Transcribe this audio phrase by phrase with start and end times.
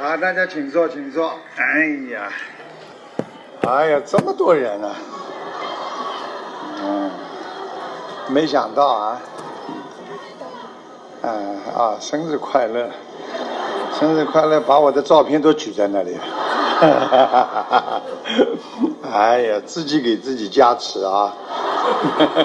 [0.00, 1.28] 好，大家请坐，请坐。
[1.56, 1.64] 哎
[2.12, 2.30] 呀，
[3.66, 4.94] 哎呀，这么多人啊！
[6.80, 7.10] 嗯，
[8.28, 9.20] 没想到啊，
[11.22, 12.88] 嗯啊，生日快乐，
[13.98, 14.60] 生日快乐！
[14.60, 16.16] 把我的照片都举在那里。
[19.12, 21.32] 哎呀，自己给自己加持啊！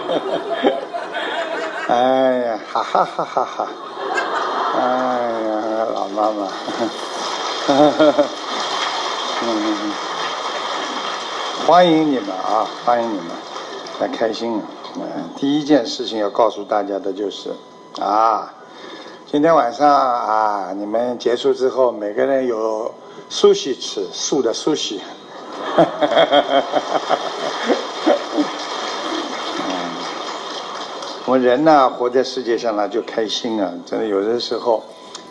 [1.88, 3.68] 哎呀，哈哈哈哈哈！
[4.76, 6.48] 哎呀，老妈妈。
[7.70, 7.76] 嗯，
[11.66, 13.28] 欢迎你们啊，欢迎你们，
[14.02, 15.00] 来开心啊。
[15.38, 17.54] 第一件事情要告诉大家的就是，
[18.02, 18.52] 啊，
[19.32, 22.94] 今天晚上啊，你们结束之后，每个人有
[23.30, 25.00] 苏西吃，素的苏西。
[31.26, 33.72] 我人呢，活在世界上呢，就开心啊！
[33.86, 34.84] 真的，有的时候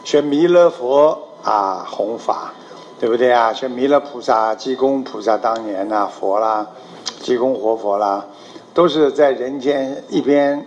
[0.03, 1.29] 学弥勒佛。
[1.43, 2.53] 啊，弘法，
[3.01, 3.53] 对不对啊？
[3.53, 6.67] 像弥勒菩萨、济公菩萨当年呐，佛啦，
[7.21, 8.25] 济公活佛啦，
[8.73, 10.65] 都是在人间一边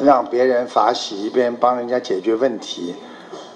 [0.00, 2.94] 让别人法喜，一边帮人家解决问题。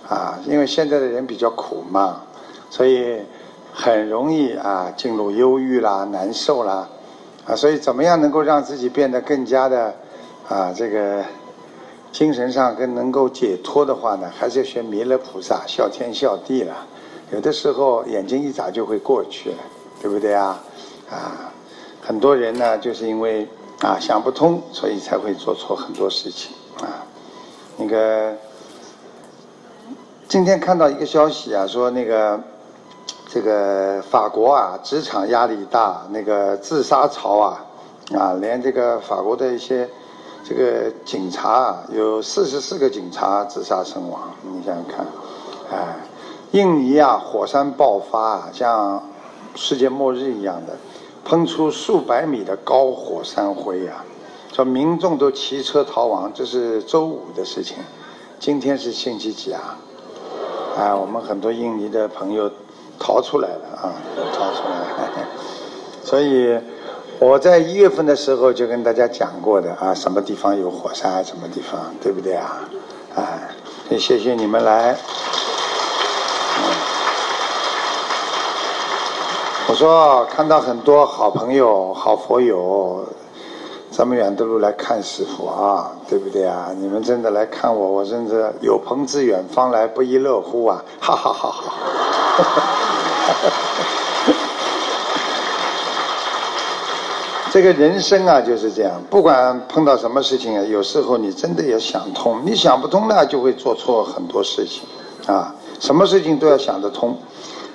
[0.09, 2.23] 啊，因为现在的人比较苦嘛，
[2.71, 3.21] 所以
[3.73, 6.89] 很容易啊进入忧郁啦、难受啦。
[7.47, 9.95] 啊，所以怎么样能够让自己变得更加的
[10.49, 11.25] 啊这个？
[12.19, 16.75] 精神上更能够解脱的话呢，还是要学弥勒菩萨，孝天孝地了。
[17.31, 19.53] 有的时候眼睛一眨就会过去，
[20.03, 20.61] 对不对啊？
[21.09, 21.53] 啊，
[22.03, 23.47] 很多人呢就是因为
[23.83, 27.07] 啊想不通，所以才会做错很多事情啊。
[27.77, 28.35] 那个
[30.27, 32.41] 今天看到一个消息啊，说那个
[33.29, 37.65] 这个法国啊职场压力大，那个自杀潮啊
[38.19, 39.89] 啊，连这个法国的一些。
[40.49, 44.19] 这个警察，有四十四个警察自杀身亡。
[44.43, 45.07] 你想想看，
[45.71, 45.95] 哎，
[46.53, 49.03] 印尼啊，火山爆发，像
[49.55, 50.75] 世界末日一样的，
[51.23, 54.03] 喷出数百米的高火山灰啊，
[54.51, 56.33] 说民众都骑车逃亡。
[56.35, 57.77] 这是周五的事情，
[58.41, 59.77] 今天是星期几啊？
[60.79, 62.51] 啊，我们很多印尼的朋友
[62.99, 63.93] 逃出来了啊，
[64.33, 65.29] 逃出来了，
[66.03, 66.59] 所以。
[67.21, 72.61] 我在一月份的时候就跟大家讲过的啊，什么地方有火山，什么地方，对不对啊？
[73.17, 73.27] 啊，
[73.99, 74.97] 谢谢你们来。
[79.67, 83.05] 我说看到很多好朋友、好佛友，
[83.91, 86.71] 这么远的路来看师傅啊，对不对啊？
[86.79, 90.85] 你们真的来看我，我真的有朋自远方来，不亦乐乎啊！
[91.01, 91.75] 哈哈哈哈。
[97.59, 104.85] 这个人生啊就是这样，不管碰到什么事情啊，有时候你真的要想通，你想不通呢，就会做错很多事情，
[105.27, 107.19] 啊，什么事情都要想得通，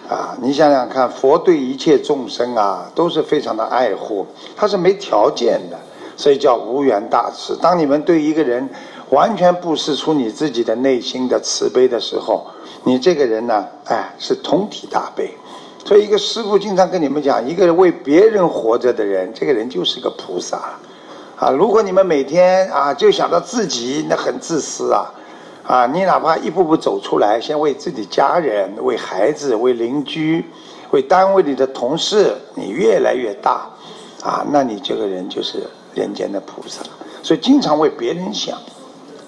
[0.08, 5.78] 啊，你想想看，佛对一切众生啊都是非常的爱护，他是没条件的，
[6.16, 7.54] 所以叫无缘大慈。
[7.58, 8.70] 当你们对一个人
[9.10, 12.48] 完全布施出你自己的内心的慈悲的时候，
[12.86, 15.30] 你这个人呢，哎，是同体大悲。
[15.86, 20.58] 所以，一个师傅经常跟你们讲，一个为别人活着的人，这个人就是个菩萨，
[21.38, 21.50] 啊！
[21.50, 25.12] 如果你们每天啊就想到自己，那很自私啊，
[25.68, 25.86] 啊！
[25.86, 30.46] 你哪怕一步步走出来，先为自己家人、为孩子、为邻居、
[30.92, 33.70] 为单位里的同事，你越来越大，
[34.24, 34.46] 啊！
[34.52, 35.64] 那你这个人就是
[35.94, 36.82] 人间的菩萨。
[37.22, 38.58] 所以，经常为别人想，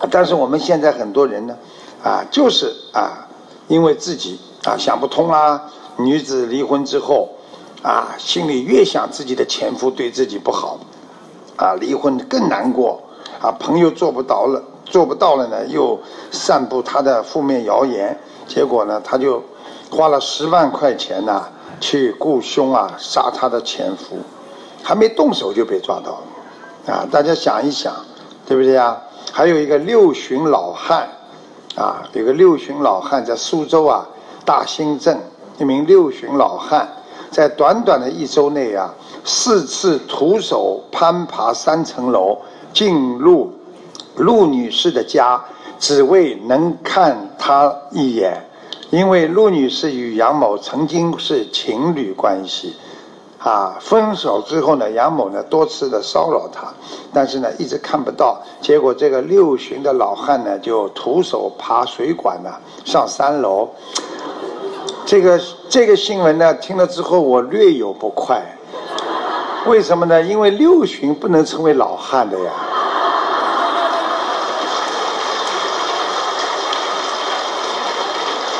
[0.09, 1.57] 但是我们现在很多人呢，
[2.01, 3.27] 啊，就是啊，
[3.67, 5.61] 因为自己啊想不通啦。
[5.97, 7.29] 女子离婚之后，
[7.81, 10.77] 啊，心里越想自己的前夫对自己不好，
[11.55, 13.01] 啊，离婚更难过，
[13.41, 15.97] 啊，朋友做不到了，做不到了呢，又
[16.31, 18.17] 散布他的负面谣言，
[18.47, 19.41] 结果呢，他就
[19.89, 21.47] 花了十万块钱呐，
[21.79, 24.17] 去雇凶啊，杀他的前夫，
[24.83, 26.19] 还没动手就被抓到
[26.87, 27.93] 了，啊，大家想一想，
[28.45, 29.01] 对不对啊？
[29.31, 31.07] 还有一个六旬老汉，
[31.75, 34.05] 啊，有个六旬老汉在苏州啊，
[34.43, 35.17] 大兴镇。
[35.57, 36.87] 一名六旬老汉，
[37.31, 38.93] 在短短的一周内啊，
[39.23, 42.37] 四次徒手攀爬三层楼
[42.73, 43.53] 进入
[44.15, 45.41] 陆女士的家，
[45.79, 48.45] 只为能看她一眼。
[48.91, 52.75] 因为陆女士与杨某曾经是情侣关系，
[53.39, 56.67] 啊，分手之后呢，杨某呢多次的骚扰她，
[57.13, 58.41] 但是呢一直看不到。
[58.61, 62.49] 结果这个六旬的老汉呢，就徒手爬水管呢
[62.83, 63.69] 上三楼。
[65.05, 68.41] 这个这个新闻呢，听了之后我略有不快。
[69.67, 70.21] 为什么呢？
[70.21, 72.51] 因为六旬不能成为老汉的呀。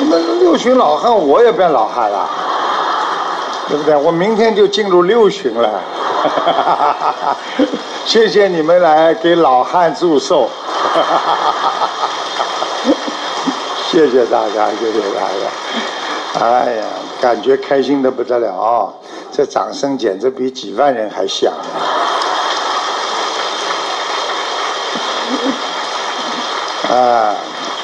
[0.08, 2.28] 那六旬老汉，我也变老汉了，
[3.68, 3.96] 对不对？
[3.96, 5.80] 我明天就进入六旬了。
[8.06, 10.48] 谢谢你们来给老汉祝寿。
[13.90, 15.85] 谢谢大家，谢谢大家。
[16.38, 16.84] 哎呀，
[17.20, 18.92] 感觉开心的不得了啊！
[19.32, 21.50] 这掌声简直比几万人还响。
[26.90, 27.34] 啊，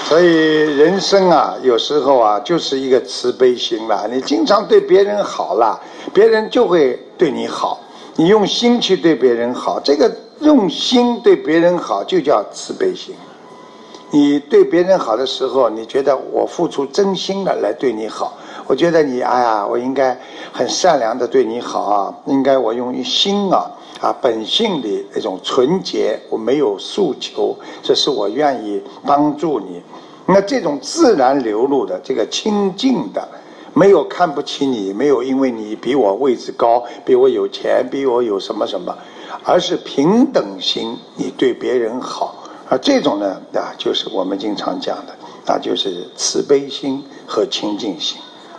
[0.04, 4.06] 所以人生啊，有时候啊，就是一个慈悲心啦。
[4.10, 5.81] 你经常对别人好了，
[6.12, 7.81] 别人就会对你好。
[8.16, 13.14] 你用心去对别人好，这个用心对别人好就叫慈悲心。
[14.10, 18.34] 你对别人好的时候，你觉得我付出真心的来对你好，
[18.72, 20.19] 我觉得你哎呀，我应该
[20.50, 23.70] 很善良的对你好啊，应该我用心啊。
[24.00, 29.82] 啊，本性的那种纯洁，我没有诉求，这是我愿意帮助你。
[30.24, 33.28] 那这种自然流露的这个清净的，
[33.74, 38.96] 没有看不起你，没有因为你比我位置高，比我有钱，比我有什么什么，
[39.44, 42.34] 而是平等心，你对别人好
[42.70, 45.14] 啊，这种呢啊，就是我们经常讲的，
[45.46, 48.19] 那就是慈悲心和清净心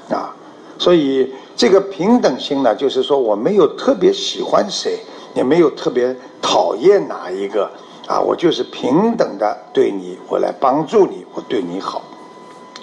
[0.10, 0.36] 啊。
[0.78, 5.00] 所以这个平等心呢，就是说我没有特别喜欢谁。
[5.36, 7.68] 也没有特别讨厌哪一个
[8.06, 12.04] 啊，我就是平等的对你，我来帮助你，我对你好，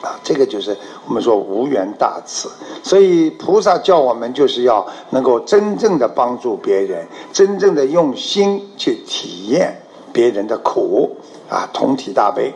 [0.01, 0.77] 啊，这个就是
[1.07, 2.51] 我们说无缘大慈。
[2.83, 9.73] 所以菩萨叫我们就是要能够真正的帮助别人，真正的用心去体验
[10.13, 11.17] 别人的苦
[11.49, 12.53] 啊，同体大悲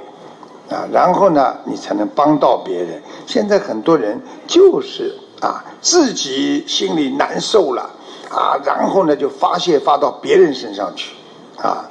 [0.70, 3.02] 啊，然后呢，你才能帮到别人。
[3.26, 7.90] 现在很多人就是啊，自己心里难受了。
[8.31, 11.14] 啊，然后呢，就发泄发到别人身上去，
[11.56, 11.88] 啊，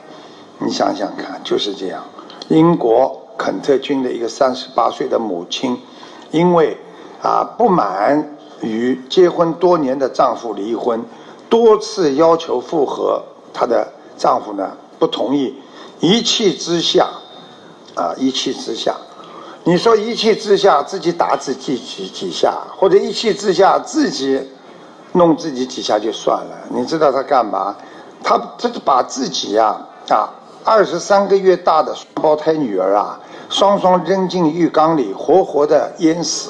[0.58, 2.04] 你想想看，就是这样。
[2.50, 5.80] 英国肯特郡的一个三十八岁的母亲，
[6.32, 6.76] 因为
[7.22, 11.02] 啊不满与结婚多年的丈夫离婚，
[11.48, 13.24] 多次要求复合，
[13.54, 13.88] 她的
[14.18, 15.56] 丈夫呢不同意，
[16.02, 17.08] 一气之下，
[17.96, 18.96] 啊一气之下，
[19.64, 24.42] 你说一气之下自己打自己几几下，或者一气之下自己。
[25.16, 27.76] 弄自己几下就算了，你知道他干嘛？
[28.24, 29.80] 他这是把自己呀
[30.10, 30.28] 啊
[30.64, 36.50] 二十三个月大的双胞胎女儿啊，双双扔进浴缸里，活活的淹死。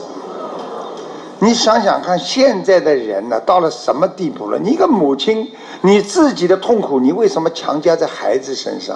[1.39, 4.57] 你想想看，现在的人呢，到了什么地步了？
[4.57, 5.51] 你一个母亲，
[5.81, 8.95] 你自己的痛苦，你为什么强加在孩子身上？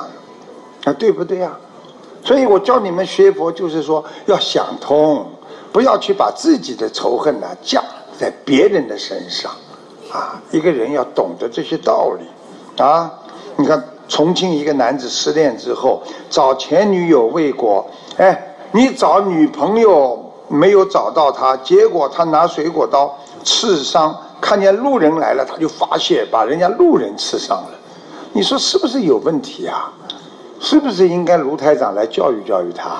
[0.85, 1.51] 啊，对不对呀？
[2.27, 5.25] 所以我教你们学佛，就是说要想通，
[5.71, 7.81] 不要去把自己的仇恨呢架。
[8.19, 9.49] 在别人的身上，
[10.11, 13.09] 啊，一个人要懂得这些道理，啊，
[13.55, 20.19] 你看重庆一个男子失恋之后找前女友未果，哎，你找女朋友
[20.49, 27.71] 没有找到他，结果他拿水果刀刺伤，看见路人来了他就发泄，把人家路人刺伤了，
[28.33, 29.93] 你说是不是有问题啊？
[30.59, 32.95] 是不是应该卢台长来教育教育他？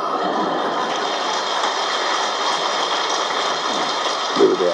[4.37, 4.67] 对不对？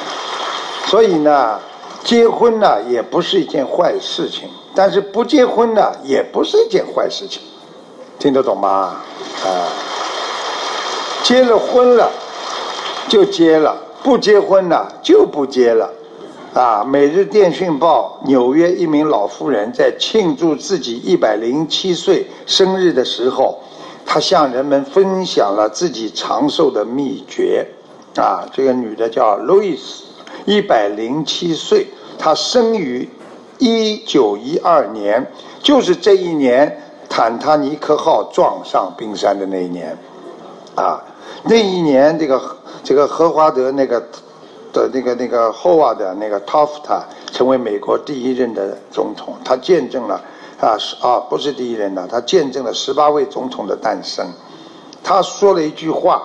[0.88, 1.60] 所以呢，
[2.04, 7.42] 结婚呢也不是一件坏事情，但是不结婚呢也不是一件坏事情，
[8.20, 8.98] 听得懂吗？
[9.46, 9.48] 啊，
[11.24, 12.12] 结了婚了
[13.08, 15.90] 就结了，不结婚了就不结了。
[16.53, 23.57] 啊，《每日电讯报》纽约一名老妇人在庆祝自己一百零七岁生日的时候，
[24.05, 27.65] 她向人们分享了自己长寿的秘诀。
[28.17, 30.03] 啊，这个女的叫路易斯。
[30.45, 31.88] 一百零七岁，
[32.19, 33.10] 她生于
[33.57, 35.25] 一九一二年，
[35.60, 39.98] 就是这一年坦塔尼克号撞上冰山的那一年，
[40.75, 41.01] 啊，
[41.45, 42.39] 那一年这个
[42.83, 44.05] 这个荷华德那个
[44.74, 50.22] 的那个那个霍瓦的那个 Tofta 成为美国第一任的总统，他见证了
[50.60, 54.27] 啊啊不是第一任的，他见证了十八位总统的诞生，
[55.03, 56.22] 他说了一句话，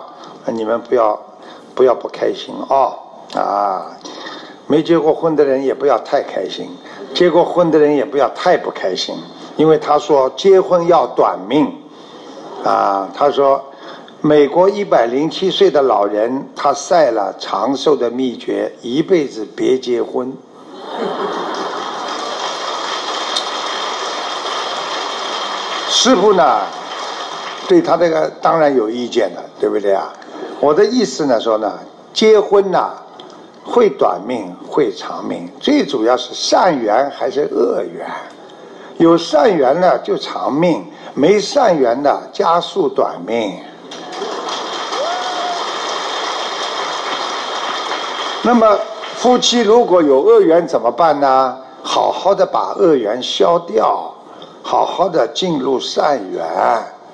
[0.47, 1.21] 你们不要
[1.75, 2.93] 不要不开心啊。
[3.35, 3.95] 啊，
[4.67, 6.67] 没结过婚的人也不要太开心，
[7.12, 9.14] 结过婚的人也不要太不开心，
[9.59, 11.71] 因为他说结婚要短命，
[12.64, 13.62] 啊，他说
[14.21, 20.33] 美国一百零七岁的老人他晒了长寿的秘诀，一辈子别结婚。
[25.89, 26.61] 师傅呢，
[27.69, 30.13] 对他这个当然有意见了，对不对啊？
[30.61, 31.79] 我的意思呢说呢，
[32.13, 32.91] 结婚呢。
[33.71, 38.09] 会短命，会长命，最主要是善缘还是恶缘？
[38.97, 40.83] 有善缘的就长命，
[41.13, 43.53] 没善缘的加速短命。
[48.49, 48.78] 那么
[49.17, 51.55] 夫妻如果有恶缘怎么办呢？
[51.83, 54.11] 好好的把恶缘消掉，
[54.62, 56.43] 好好的进入善缘，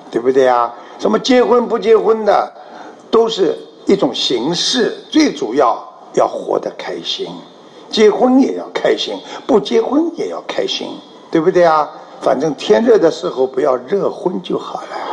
[0.09, 0.73] 对不对啊？
[0.97, 2.49] 什么结婚不结婚的，
[3.11, 3.53] 都是
[3.85, 5.77] 一种形式，最主要
[6.13, 7.27] 要活得开心。
[7.89, 10.87] 结婚也要开心，不结婚也要开心，
[11.29, 11.89] 对不对啊？
[12.21, 15.04] 反正天热的时候不要热昏就好了。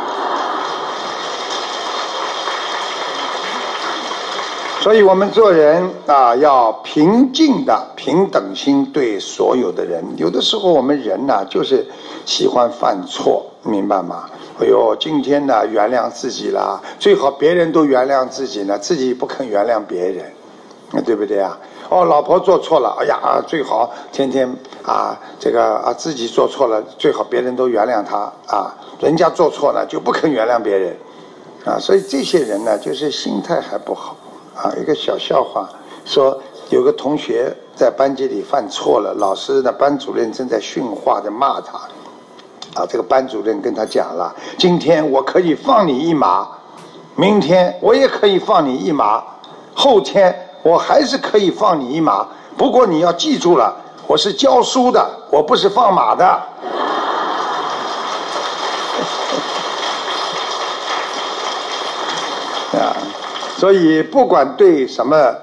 [4.83, 10.03] 所以我们做人啊，要平静的平等心对所有的人。
[10.17, 11.87] 有的时候我们人呢，就是
[12.25, 14.29] 喜欢犯错，明白吗？
[14.59, 20.25] 哎呦，今天呢原谅自己了，最好别人都原谅自己呢，自己不肯原谅别人，
[21.05, 21.57] 对不对啊？
[21.87, 30.93] 哦，老婆做错了，哎呀，最好天天啊，这个啊自己做错了，最好别人都原谅他啊，人家做错了就不肯原谅别人，
[31.63, 34.17] 啊，所以这些人呢，就是心态还不好。
[34.55, 35.67] 啊，一个小笑话，
[36.05, 41.79] 说有个同学在班级里犯错了，老师的班主任正在训话，在骂他。
[42.75, 46.47] 啊，这个班主任跟他讲了：今天我可以放你一马，
[47.15, 49.23] 明天我也可以放你一马，
[49.75, 52.27] 后天我还是可以放你一马。
[52.57, 53.75] 不过你要记住了，
[54.07, 56.41] 我是教书的，我不是放马的。
[63.63, 65.33] 所以，不管对什么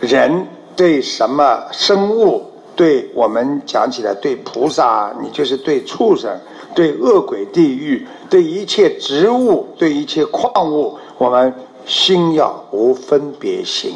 [0.00, 2.42] 人、对什么生物，
[2.74, 6.28] 对我们讲起来，对菩萨，你就是对畜生、
[6.74, 11.54] 对恶鬼、地狱、对一切植物、对一切矿物，我们
[11.86, 13.92] 心要无分别心。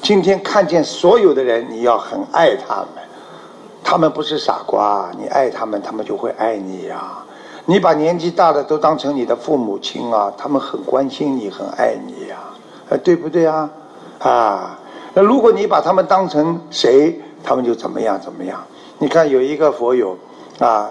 [0.00, 3.02] 今天看见所有的人，你要很爱他们，
[3.82, 7.18] 他们不是傻瓜，你爱他们，他们就会爱你呀。
[7.66, 12.27] 你把年纪大的都当成你的父母亲啊，他们很关心你，很爱你。
[12.90, 13.68] 呃，对不对啊？
[14.20, 14.78] 啊，
[15.14, 18.60] 那如果你把他们当成谁，他们就怎么样怎么样？
[18.98, 20.16] 你看有一个佛友
[20.58, 20.90] 啊，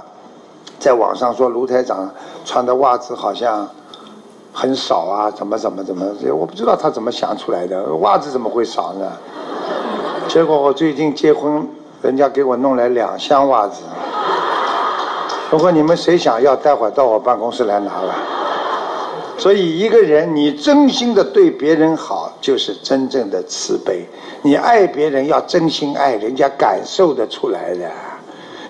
[0.79, 2.09] 在网上说卢台长
[2.45, 3.67] 穿的袜子好像
[4.53, 6.05] 很少啊，怎么怎么怎么？
[6.33, 9.11] 我不知道他怎么想出来的，袜子怎么会少呢？
[10.29, 11.67] 结果我最近结婚，
[12.01, 13.81] 人家给我弄来两箱袜子。
[15.49, 18.15] 如果你们谁想要，待会儿到我办公室来拿来。
[19.37, 24.03] 所以，一个人你真心的对别人好，就是真正的慈悲。
[24.41, 27.89] 你爱别人要真心爱，人家感受得出来的。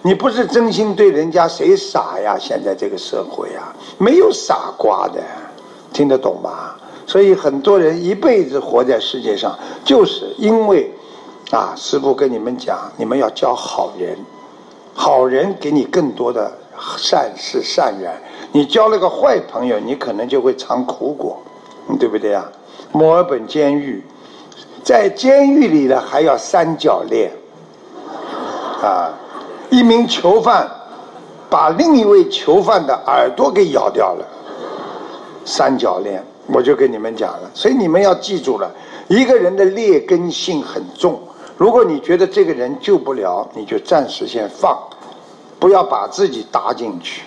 [0.01, 2.37] 你不是真心对人家，谁傻呀？
[2.39, 5.21] 现在这个社会啊，没有傻瓜的，
[5.93, 6.75] 听得懂吗？
[7.05, 10.91] 所以很多人一辈子活在世界上，就是因为，
[11.51, 14.17] 啊，师父跟你们讲，你们要交好人，
[14.93, 16.51] 好人给你更多的
[16.97, 18.11] 善事善缘。
[18.51, 21.37] 你交了个坏朋友，你可能就会尝苦果，
[21.99, 22.49] 对不对啊？
[22.91, 24.03] 墨尔本监狱，
[24.83, 27.31] 在监狱里呢还要三角恋，
[28.81, 29.13] 啊，
[29.69, 30.69] 一名囚犯
[31.49, 34.25] 把另一位囚犯的耳朵给咬掉了，
[35.45, 38.71] 三角恋，我就跟你们讲了，所以你们要记住了，
[39.09, 41.19] 一个人的劣根性很重，
[41.57, 44.77] 如果你觉得这个人救不了，你就暂时先放，
[45.59, 47.23] 不要把自己搭进去。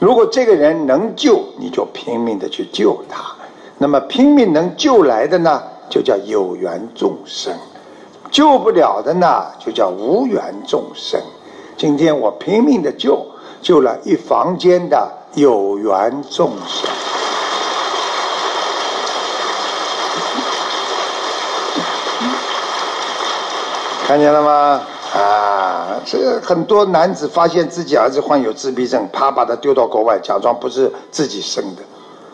[0.00, 3.34] 如果这个人能救，你就拼命的去救他。
[3.78, 7.52] 那么拼命能救来的呢，就叫有缘众生；
[8.30, 11.20] 救不了的呢，就叫无缘众生。
[11.76, 13.26] 今天我拼命的救，
[13.60, 16.88] 救了一房间的有缘众生。
[24.06, 24.80] 看见了吗？
[25.14, 25.57] 啊，
[26.04, 31.82] 这个很多男子发现自己儿子患有自闭症，啪把他丢到国外，假装不是自己生的，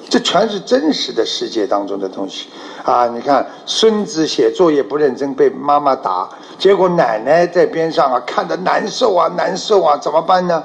[0.09, 2.49] 这全是真实的世界当中的东西。
[2.85, 10.63] 啊，你看孙子写作业不认真被妈妈打，结果奶奶在边上啊看得难受啊难受啊，怎么办呢？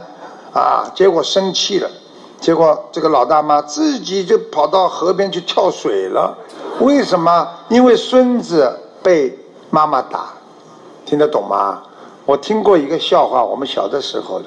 [0.53, 1.89] 啊，结果生气了，
[2.41, 6.38] 结果这个老大妈自己就跑到河边去跳水了。
[6.81, 7.48] 为什么？
[7.69, 9.38] 因为孙子被
[9.69, 10.33] 妈妈打，
[11.05, 11.83] 听得懂吗？
[12.29, 14.45] 我听过一个笑话，我们小的时候的，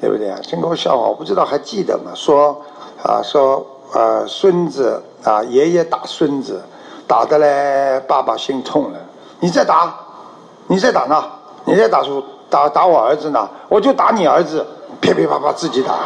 [0.00, 0.38] 对不对啊？
[0.40, 2.12] 听过笑话，我不知道还记得吗？
[2.14, 2.56] 说
[3.02, 6.62] 啊，说呃，孙子啊，爷爷打孙子，
[7.08, 9.00] 打的嘞，爸爸心痛了。
[9.40, 9.92] 你再打，
[10.68, 11.24] 你再打呢？
[11.64, 13.48] 你再打出打打我儿子呢？
[13.68, 14.64] 我就打你儿子，
[15.00, 15.96] 噼噼啪啪自己打。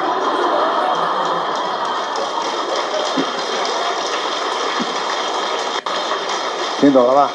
[6.80, 7.30] 听懂了吧？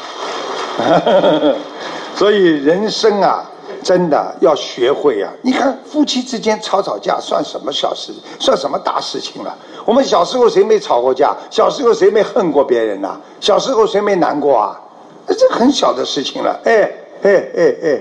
[2.18, 3.44] 所以人生啊。
[3.82, 5.28] 真的要学会呀！
[5.42, 9.56] 你看夫妻之间吵吵架算什么小事，算什么大事情了？
[9.84, 11.34] 我们小时候谁没吵过架？
[11.50, 13.16] 小时候谁没恨过别人呐？
[13.40, 14.80] 小时候谁没难过啊？
[15.26, 16.58] 这很小的事情了。
[16.64, 16.90] 哎
[17.22, 18.00] 哎哎哎，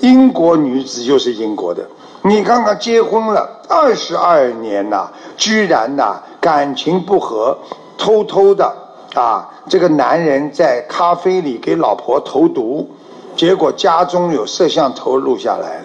[0.00, 1.86] 英国女子就是英国的，
[2.22, 7.56] 你刚刚结婚了二十二年呐，居然呐感情不和，
[7.96, 8.72] 偷偷的
[9.14, 12.88] 啊，这个男人在咖啡里给老婆投毒，
[13.36, 15.84] 结果家中有摄像头录下来了。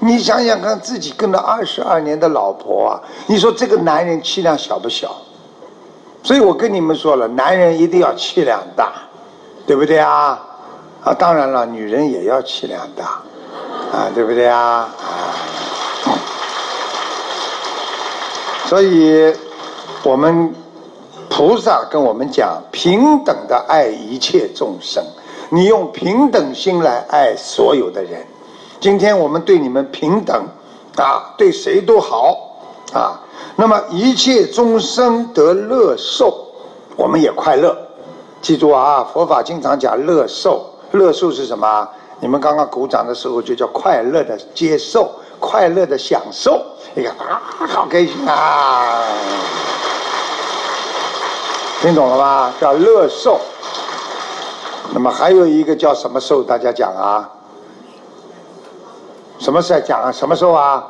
[0.00, 5.14] 你想想看，自己跟了二十二年的老婆啊，你说这个男人气量小不小？
[6.22, 8.92] 所以我跟你们说了，男人一定要气量大，
[9.66, 10.40] 对不对啊？
[11.02, 13.04] 啊，当然了，女人也要气量大，
[13.92, 14.88] 啊，对不对啊？
[18.66, 19.34] 所以
[20.02, 20.52] 我们
[21.28, 25.04] 菩萨跟我们讲，平等的爱一切众生，
[25.50, 28.26] 你用平等心来爱所有的人。
[28.80, 30.44] 今天我们对你们平等，
[30.96, 32.36] 啊，对谁都好，
[32.92, 33.20] 啊，
[33.56, 36.46] 那么一切众生得乐受，
[36.96, 37.76] 我们也快乐。
[38.42, 41.88] 记住啊，佛法经常讲乐受，乐受是什么？
[42.20, 45.10] 你们刚刚鼓掌的时候就叫快乐的接受，
[45.40, 46.62] 快乐的享受。
[46.94, 49.02] 你看啊，好开心啊！
[51.80, 52.52] 听懂了吧？
[52.60, 53.40] 叫乐受。
[54.94, 56.40] 那么还有一个叫什么受？
[56.40, 57.28] 大家讲啊？
[59.40, 60.12] 什么在讲啊？
[60.12, 60.86] 什么受啊？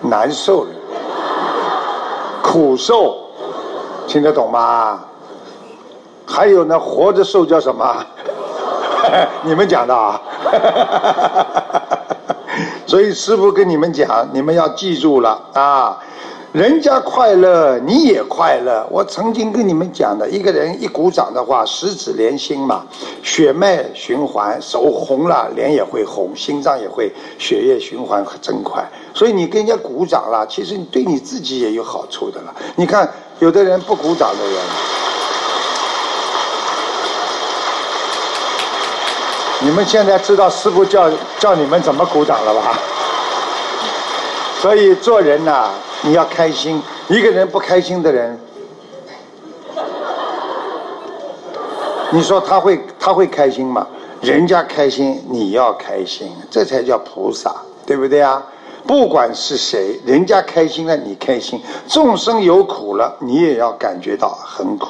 [0.00, 0.64] 难受，
[2.44, 3.16] 苦受，
[4.06, 5.00] 听得懂吗？
[6.24, 8.06] 还有呢，活着受叫什么？
[9.42, 10.20] 你们讲的啊？
[12.86, 15.98] 所以师傅跟你们讲，你们要记住了啊。
[16.52, 18.84] 人家快乐，你也快乐。
[18.90, 22.84] 我曾经跟你们讲的，一个人一鼓掌的话，十指连心嘛，
[23.22, 28.84] 血脉循环，手红了，脸也会红，心脏也会血液循环真快。
[29.14, 32.52] 所以你跟人家鼓掌了，其实你对你自己也有好处的了。
[32.74, 34.60] 你看，有的人不鼓掌的人，
[39.60, 41.08] 你们现在知道师傅叫
[41.38, 42.76] 叫你们怎么鼓掌了吧？
[44.60, 45.70] 所以做人呐。
[46.02, 48.40] 你要开心，一个人不开心的人，
[52.10, 53.86] 你说他会他会开心吗？
[54.22, 58.42] 人家开心，你要开心，这才叫菩萨，对不对啊？
[58.86, 64.88] 不管是谁，人家开心了，你开心；众生有苦了，你也要感觉到很苦。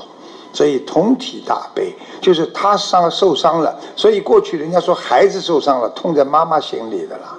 [0.53, 7.37] 所以同体大悲，就是他伤受伤了，所以过去人家说孩子受伤了，痛在妈妈心里的啦，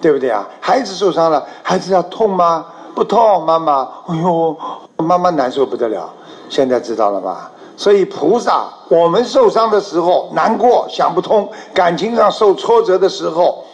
[0.00, 0.46] 对不对啊？
[0.60, 2.64] 孩子受伤了，孩子要痛吗？
[2.94, 4.56] 不痛，妈妈，哎呦，
[4.96, 6.10] 妈妈难受不得了。
[6.48, 7.50] 现在知道了吧？
[7.76, 13.64] 所以菩萨，我们受伤的时候难过，想不通；感情上受挫折的时候，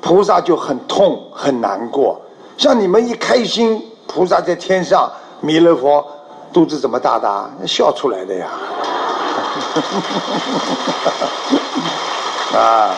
[0.00, 2.20] 菩萨就很痛很难过。
[2.56, 6.04] 像你们一开心，菩萨在天上，弥勒佛
[6.52, 8.48] 肚子怎么大的，笑出来的呀。
[12.58, 12.94] 啊，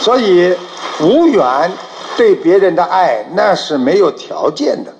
[0.00, 0.56] 所以
[1.00, 1.72] 无缘
[2.18, 4.92] 对别人的爱，那是没有条件的。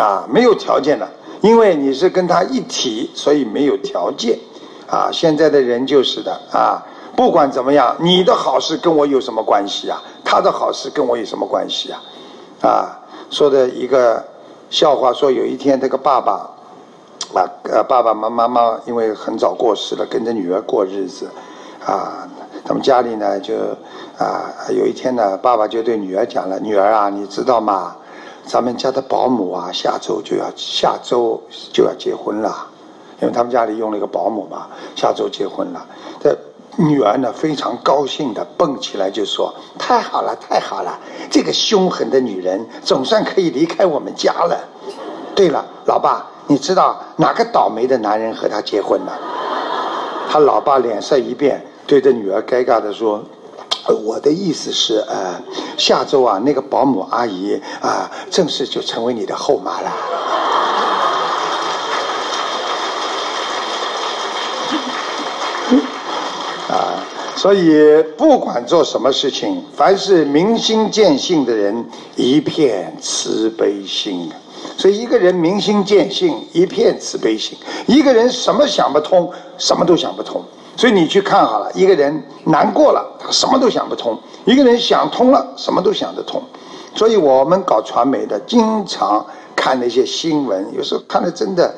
[0.00, 1.08] 啊，没有条件的，
[1.40, 4.38] 因为你是跟他一体，所以没有条件。
[4.86, 6.80] 啊，现在的人就是的啊，
[7.16, 10.00] 不管怎么样，你的好事跟我有什么关系啊？
[10.24, 12.02] 他的好事跟我有什么关系啊？
[12.60, 13.00] 啊，
[13.30, 14.22] 说的一个
[14.70, 16.48] 笑话，说有一天这个爸爸，
[17.34, 17.42] 啊
[17.88, 21.28] 爸爸妈妈妈因为很早过世了，跟着女儿过日子，
[21.84, 22.28] 啊，
[22.68, 23.54] 他们家里呢就
[24.18, 27.96] 啊有一天呢，爸爸就对女儿讲了，女儿啊，你知道吗？
[28.44, 31.40] 咱们家的保姆啊，下周就要下周
[31.72, 32.66] 就要结婚了，
[33.22, 35.82] 因为他们家里用了一个保姆嘛，下周结婚了。
[36.20, 36.36] 这
[36.76, 39.50] 女儿呢非常高兴的蹦起来就说
[39.80, 40.98] ：“太好了，太好了！
[41.30, 44.58] 这个凶狠的女人总算可以离开我们家了。”
[45.34, 49.18] 对了，老爸，你知道哪个倒霉的男人和她结婚了？
[50.30, 53.20] 他老爸脸色一变，对着女儿尴尬的说。
[54.04, 55.40] 我的意思是，呃，
[55.78, 59.88] 下周啊，那个保姆阿姨啊，正式就成为你的后妈了。
[66.68, 67.02] 啊，
[67.34, 74.30] 所以不管做什么事情，凡是明心见性的人，一片慈悲心。
[74.76, 80.44] 所以一个人明心见性，一片慈悲心；一个人什么想不通，什么都想不通。
[80.78, 86.40] 所以你去看好了，一个人难过了，他什么都想不通；一个人想通了，什么都想得通。
[86.94, 91.74] 所以我们搞传媒的，经常看那些新闻，有时候看的真的，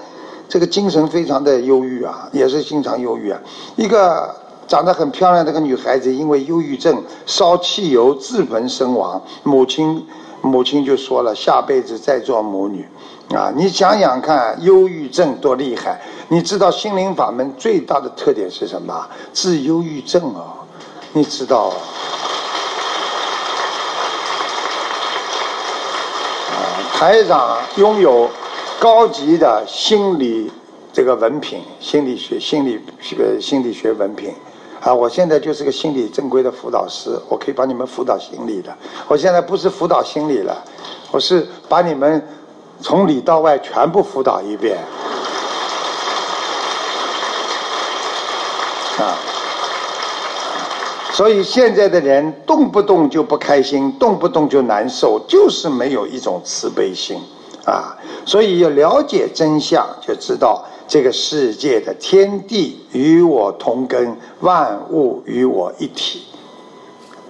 [0.51, 3.41] 这个精神非常的忧郁啊，也是经常忧郁啊。
[3.77, 4.35] 一个
[4.69, 10.07] 长得很漂亮的个女孩子，因为忧郁症烧汽油自焚身亡，母亲
[10.43, 12.87] 母亲就说了，下辈子再做母女。
[13.35, 16.01] 啊，你想想看，忧郁症多厉害！
[16.33, 19.05] 你知道心灵法门最大的特点是什么？
[19.33, 20.63] 治忧郁症哦，
[21.13, 21.73] 你知道？
[26.51, 26.55] 啊，
[26.95, 28.31] 台长拥有
[28.79, 30.49] 高级的心理
[30.93, 34.33] 这个文凭，心理学、心理学、心理学文凭。
[34.81, 38.73] 啊，我现在就是个心理正规的辅导师，我可以帮你们辅导心理的。
[39.09, 40.57] 我现在不是辅导心理了，
[41.11, 42.25] 我是把你们。
[42.83, 44.79] 从里到外全部辅导一遍，
[49.01, 49.17] 啊！
[51.13, 57.19] 所以现在的人动不动就不开心，动不动就难受，就是没有一种慈悲心
[57.65, 57.97] 啊！
[58.25, 66.23] 所以要了解真相，就知道这个世界的天地与我同根，万物与我一体。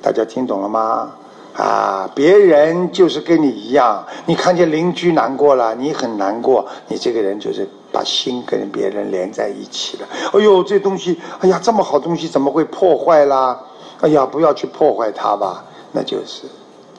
[0.02, 1.12] 大家听懂了吗？
[1.60, 10.08] 啊，别人就是跟你一样，你看见邻居难过了，你很难过，你这个人就是把心跟别人连在一起了。
[10.32, 13.60] 哎呦，这东西，哎呀，这么好东西怎么会破坏啦？
[14.00, 16.44] 哎呀，不要去破坏它吧，那就是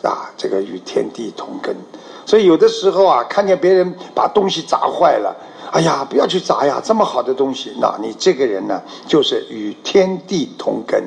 [0.04, 1.76] 啊，这个与天地同根。
[2.28, 5.36] 所以有的时候啊，看见别人把东西砸坏了，
[5.72, 11.04] 哎呀，不要去砸呀，这么好的东西，那你这个人呢，就是与天地同根，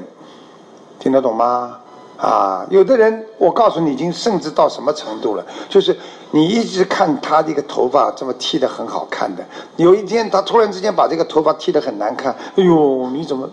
[0.99, 1.79] 听得懂吗？
[2.17, 5.45] 啊，有的人，我告诉你，已经甚至到什么程度了？
[5.69, 5.97] 就是
[6.31, 9.45] 你一直看他这个头发这么剃的很好看的，
[9.77, 13.49] 有一天他突然之间把这个头发剃得很难看，哎呦，你怎么？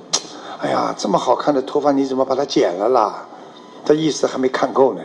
[0.59, 3.25] 哎呀，这么好看的头发你怎么把它剪了啦？
[3.83, 5.01] 这意思还没看够呢。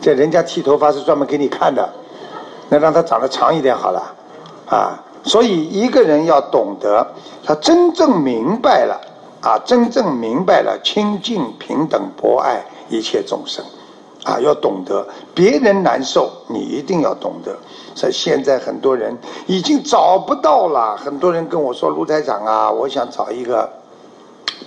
[0.00, 1.86] 这人家剃头发是专门给你看的，
[2.70, 4.14] 那让他长得长一点好了。
[4.66, 7.06] 啊，所以一个人要懂得，
[7.44, 8.98] 他真正明白了，
[9.42, 12.64] 啊，真正明白了清净平等博爱。
[12.88, 13.64] 一切众生，
[14.24, 17.56] 啊，要懂得别人难受，你一定要懂得。
[17.94, 20.96] 所以现在很多人已经找不到了。
[20.96, 23.68] 很多人跟我说：“卢台长啊，我想找一个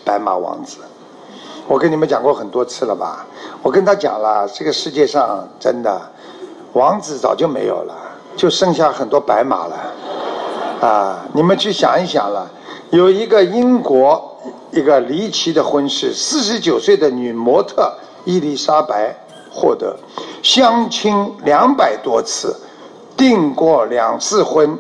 [0.04, 0.78] 白马王子。”
[1.68, 3.26] 我跟你们讲过很多次了吧？
[3.62, 6.02] 我跟他讲了，这个世界上真的
[6.74, 7.96] 王子早就没有了，
[8.36, 9.76] 就剩下很多白马了。
[10.82, 12.52] 啊，你们去想一想了，
[12.90, 14.36] 有一个英国
[14.72, 17.94] 一个离奇的婚事，四十九岁的女模特。
[18.26, 19.16] 伊丽莎白
[19.50, 19.98] 获得
[20.42, 22.56] 相亲两百多次，
[23.18, 24.78] 订过两次婚，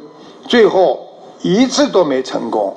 [0.47, 1.07] 最后
[1.41, 2.75] 一次都没成功。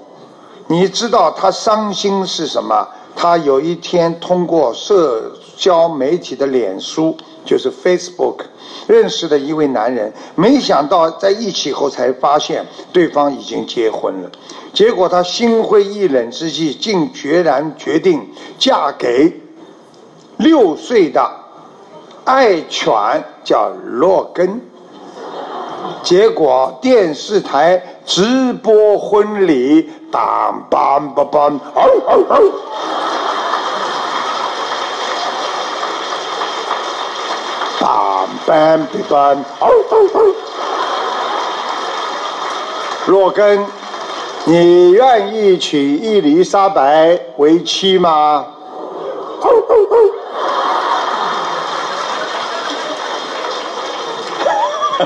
[0.67, 2.89] 你知道她伤心是什么？
[3.15, 8.39] 她有一天通过社交媒体的脸书，就是 Facebook，
[8.87, 14.31] 认识的一位男人，没想到在一起后才发现对方已经结婚了。
[14.73, 18.27] 结果她心灰意冷之际，竟决然决定
[18.59, 19.44] 嫁给。
[20.37, 21.31] 六岁的
[22.25, 22.93] 爱犬
[23.45, 24.61] 叫洛根，
[26.03, 32.43] 结果电视台直播婚礼，当梆梆梆，嗷嗷嗷，
[37.81, 40.35] 当梆梆梆，嗷嗷嗷。
[43.07, 43.65] 洛根，
[44.47, 48.47] 你愿意娶伊丽莎白为妻吗？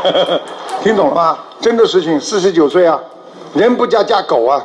[0.83, 1.39] 听懂了吗？
[1.61, 2.99] 真的事情，四十九岁啊，
[3.55, 4.63] 人不嫁嫁狗啊，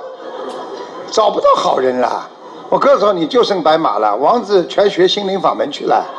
[1.12, 2.28] 找不到好人了。
[2.69, 6.04] 我告诉你，就剩白马了，王子全学心灵法门去了。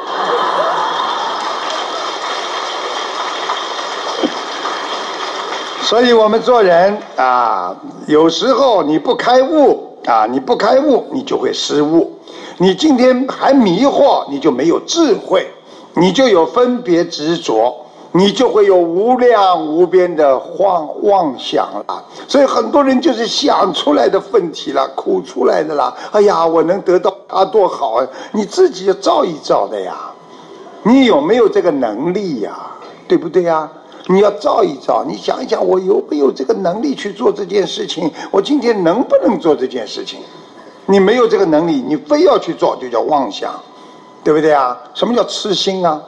[5.82, 7.74] 所以我们做人啊，
[8.06, 12.18] 有时候你不开悟啊，你不开悟，你就会失误。
[12.58, 15.46] 你今天还迷惑，你就没有智慧，
[15.94, 17.83] 你就有分别执着。
[18.16, 25.92] 你就会有无量无边的妄妄想了，所以很多人就是想出来的问题了，苦出来的啦。
[26.12, 28.06] 哎呀，我能得到他多好啊！
[28.30, 29.96] 你自己要照一照的呀，
[30.84, 32.56] 你有没有这个能力呀？
[33.08, 33.68] 对不对呀？
[34.06, 38.08] 你要照一照，你想一想，我有没有这个能力去做这件事情？
[38.30, 40.20] 我今天能不能做这件事情？
[40.86, 43.52] 你没有这个能力，你非要去做，就叫妄想，
[44.22, 44.78] 对不对啊？
[44.94, 46.00] 什么叫痴心啊？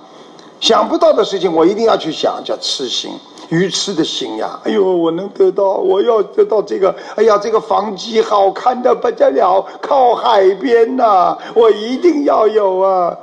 [0.67, 3.13] 想不到的事情，我一定要去想，叫痴心，
[3.51, 4.59] 愚痴的心呀！
[4.65, 13.17] 哎呦，我能得到，我要得到这个，哎呀，这个房基好看的不得了，靠海边呐，我一定要有啊！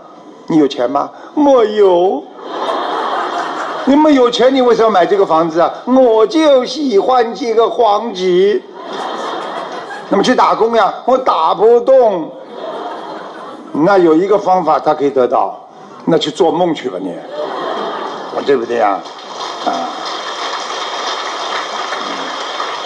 [0.48, 1.10] 你有钱吗？
[1.36, 2.24] 没有。
[3.84, 5.70] 你没有钱，你为什么买这个房子啊？
[5.86, 8.64] 我就喜欢这个黄金。
[10.08, 10.94] 那么去打工呀？
[11.04, 12.32] 我打不动。
[13.74, 15.60] 那有一个方法，他可以得到。
[16.06, 17.14] 那去做梦去吧你，
[18.46, 19.00] 对不对呀？
[19.66, 19.90] 啊。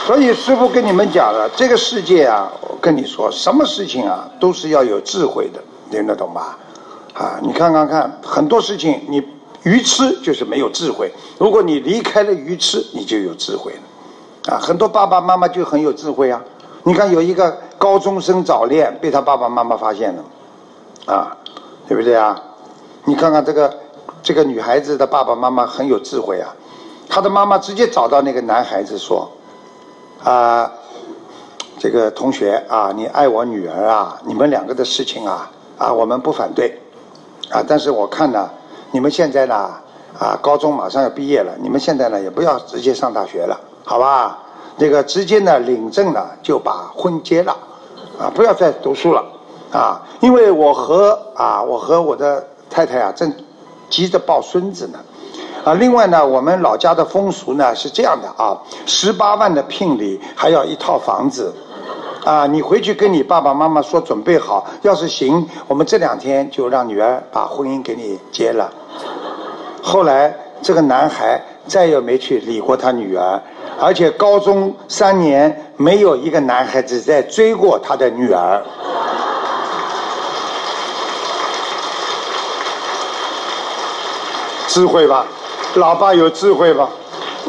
[0.05, 6.57] 所以师傅跟你们讲了，这个世界啊，我跟你说，什么事情啊，都是要有智慧的，听得懂吧？
[7.13, 9.21] 啊，你看看看，很多事情你
[9.63, 11.11] 愚痴就是没有智慧。
[11.37, 14.53] 如果你离开了愚痴，你就有智慧了。
[14.53, 16.41] 啊，很多爸爸妈妈就很有智慧啊。
[16.83, 20.23] 你看有一个高中生早恋，被他爸爸妈妈发现了，
[21.13, 21.35] 啊，
[21.85, 22.41] 对不对啊？
[23.07, 23.73] 你看看这个
[24.21, 26.53] 这个女孩子的爸爸妈妈很有智慧啊，
[27.07, 29.31] 她的妈妈直接找到那个男孩子说。
[30.23, 30.69] 啊，
[31.79, 36.77] 这个同学啊，你爱我女儿啊，你们两个的事情啊，啊，我们不反对，
[37.49, 38.49] 啊，但是我看呢，
[38.91, 39.55] 你们现在呢，
[40.19, 44.39] 啊，高中马上要毕业了，你们现在呢也不要直接上大学了，好吧？
[44.77, 47.55] 这个直接呢领证了就把婚结了，
[48.19, 49.23] 啊，不要再读书了，
[49.71, 53.33] 啊，因为我和啊，我和我的太太啊正
[53.89, 54.99] 急着抱孙子呢。
[55.63, 61.53] 啊，另外呢，我们老家的风俗呢是这样的啊，十八万的聘礼还要一套房子，
[62.23, 68.71] 啊，你回去跟你爸爸妈妈说准备好，要是行，我们这两天就让女儿把婚姻给你结了。
[69.81, 73.41] 后来这个男孩再也没去理过他女儿，
[73.77, 78.63] 而且高中三年没有一个男孩子在追过他的女儿。
[84.67, 85.25] 智慧吧。
[85.75, 86.89] 老爸有智慧吧？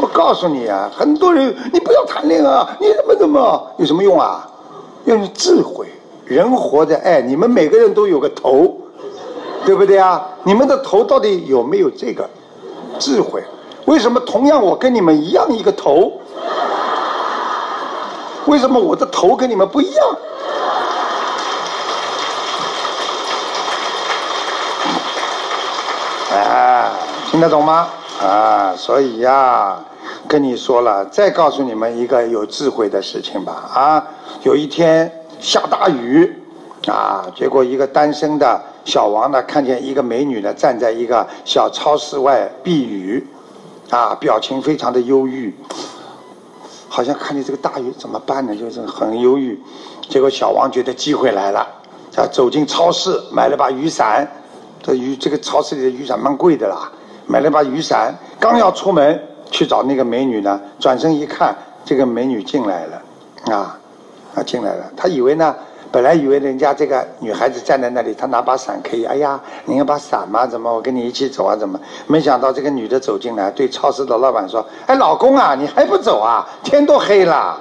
[0.01, 4.49] 我告诉你啊，很多人你不要谈恋爱啊，你怎么怎么有什么用啊？
[5.05, 5.87] 要有智慧。
[6.25, 8.77] 人活着，哎，你们每个人都有个头，
[9.65, 10.23] 对不对啊？
[10.45, 12.29] 你们的头到底有没有这个
[12.99, 13.43] 智慧？
[13.87, 16.13] 为什么同样我跟你们一样一个头？
[18.45, 20.07] 为什么我的头跟你们不一样？
[26.31, 26.68] 哎，
[27.39, 27.87] 听得懂吗？
[28.21, 29.79] 啊，所以呀，
[30.27, 33.71] 跟你说了，再告诉你们一个有智慧的事情吧。
[33.73, 34.05] 啊，
[34.43, 36.37] 有一天下大雨，
[36.89, 43.25] 啊，结果一个单身的小王呢，看见一个美女呢，站在一个小超市外避雨，
[43.89, 45.55] 啊，表情非常的忧郁，
[46.89, 48.57] 好像看见这个大雨怎么办呢？
[48.57, 49.57] 就是很忧郁。
[50.09, 51.61] 结果小王觉得机会来了，
[52.17, 54.29] 啊，走进超市买了把雨伞，
[54.83, 56.91] 这雨这个超市里的雨伞蛮贵的啦。
[57.29, 63.79] 买了把雨伞，刚要出门去找那个美女呢，转身一看，这个美女进来了，啊，
[64.35, 64.85] 啊进来了。
[64.97, 65.55] 他以为呢，
[65.93, 69.05] 本来以为人家这个女孩子站在那里，他拿把伞可以。
[69.05, 70.47] 哎呀，你要把伞吗？
[70.47, 71.55] 怎么我跟你一起走啊？
[71.55, 71.79] 怎么？
[72.07, 76.49] 没想到这个女的走进来，对超市的老板说：“哎，老公啊，你还不走啊？
[76.65, 77.61] 天都黑了。”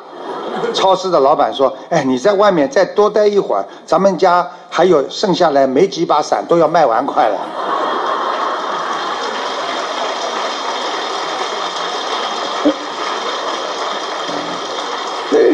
[0.74, 7.38] 超市的老板说：“哎，你在外面再多待一会儿，咱们家还有剩下来没几把伞，都要卖完快了。”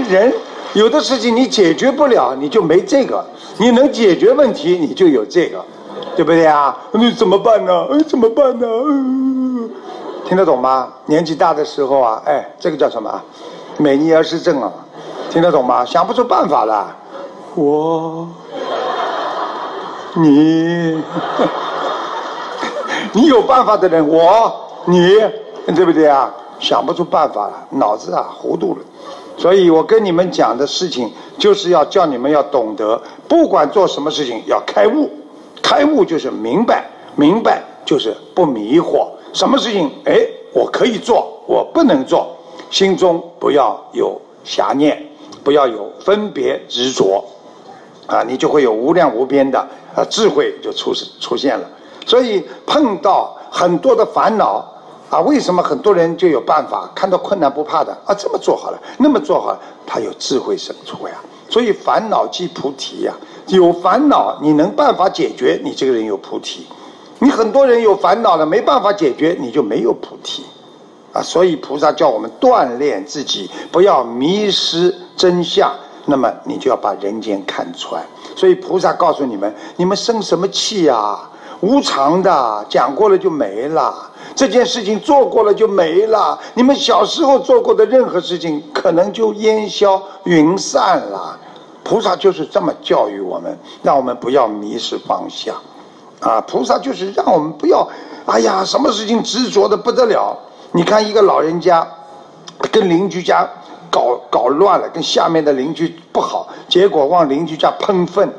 [0.04, 0.34] 人
[0.74, 3.24] 有的事情你解决不了，你就没这个；
[3.58, 5.63] 你能解决问题，你就有这个，
[6.16, 6.76] 对不对啊？
[6.94, 7.88] 你怎么办呢？
[8.08, 8.68] 怎么办呢？
[10.26, 10.88] 听得懂吗？
[11.06, 13.24] 年纪大的时候啊，哎，这个叫什么啊？
[13.78, 14.72] 美尼尔氏症啊，
[15.30, 15.84] 听得懂吗？
[15.86, 16.96] 想不出办法了。
[17.56, 18.28] 我，
[20.16, 21.04] 你，
[23.13, 24.52] 你有办法的人，我，
[24.86, 25.20] 你，
[25.76, 26.32] 对不对啊？
[26.60, 28.80] 想不出办法了，脑子啊糊涂了。
[29.36, 35.10] 所以我跟你们讲的事情，就是要叫你们要懂得，不管做什么事情要开悟，
[35.62, 39.08] 开悟就是明白，明白就是不迷惑。
[39.34, 40.19] 什么事情，哎，
[40.54, 42.38] 我可以做，我不能做，
[42.69, 45.04] 心中不要有遐念，
[45.43, 47.26] 不要有分别执着，
[48.06, 49.60] 啊，你就会有无量无边的
[49.96, 51.67] 啊智慧就出出现了。
[52.06, 54.72] 所以碰到很多的烦恼。
[55.13, 58.15] 啊，为什么很多人就有办法看到困难不怕的啊？
[58.15, 61.13] 这么做好了，那么做好了，他有智慧生出呀。
[61.47, 63.13] 所以烦恼即菩提呀。
[63.47, 66.65] 有烦恼，你能办法解决，你这个人有菩提。
[67.19, 70.43] 你很多人有烦恼了，没办法解决，你就没有菩提。
[71.12, 75.71] 啊，所以菩萨叫我们锻炼自己，不要迷失真相。
[76.06, 78.04] 那么你就要把人间看穿。
[78.36, 81.19] 所以菩萨告诉你们：你们生什么气呀？
[81.62, 84.10] 无常的，讲过了就没了。
[84.36, 91.39] 这件事情做过了就没了，你们小时候做过的任何事情，可能就烟消云散了。
[91.84, 95.56] 菩萨就是这么教育我们，让我们不要迷失方向。
[96.19, 97.88] 啊，菩萨就是让我们不要，
[98.26, 100.36] 哎呀，什么事情执着的不得了。
[100.72, 101.86] 你看一个老人家，
[102.72, 103.48] 跟邻居家
[103.91, 108.34] 搞搞乱了，跟下面的邻居不好，结果往邻居家喷粪，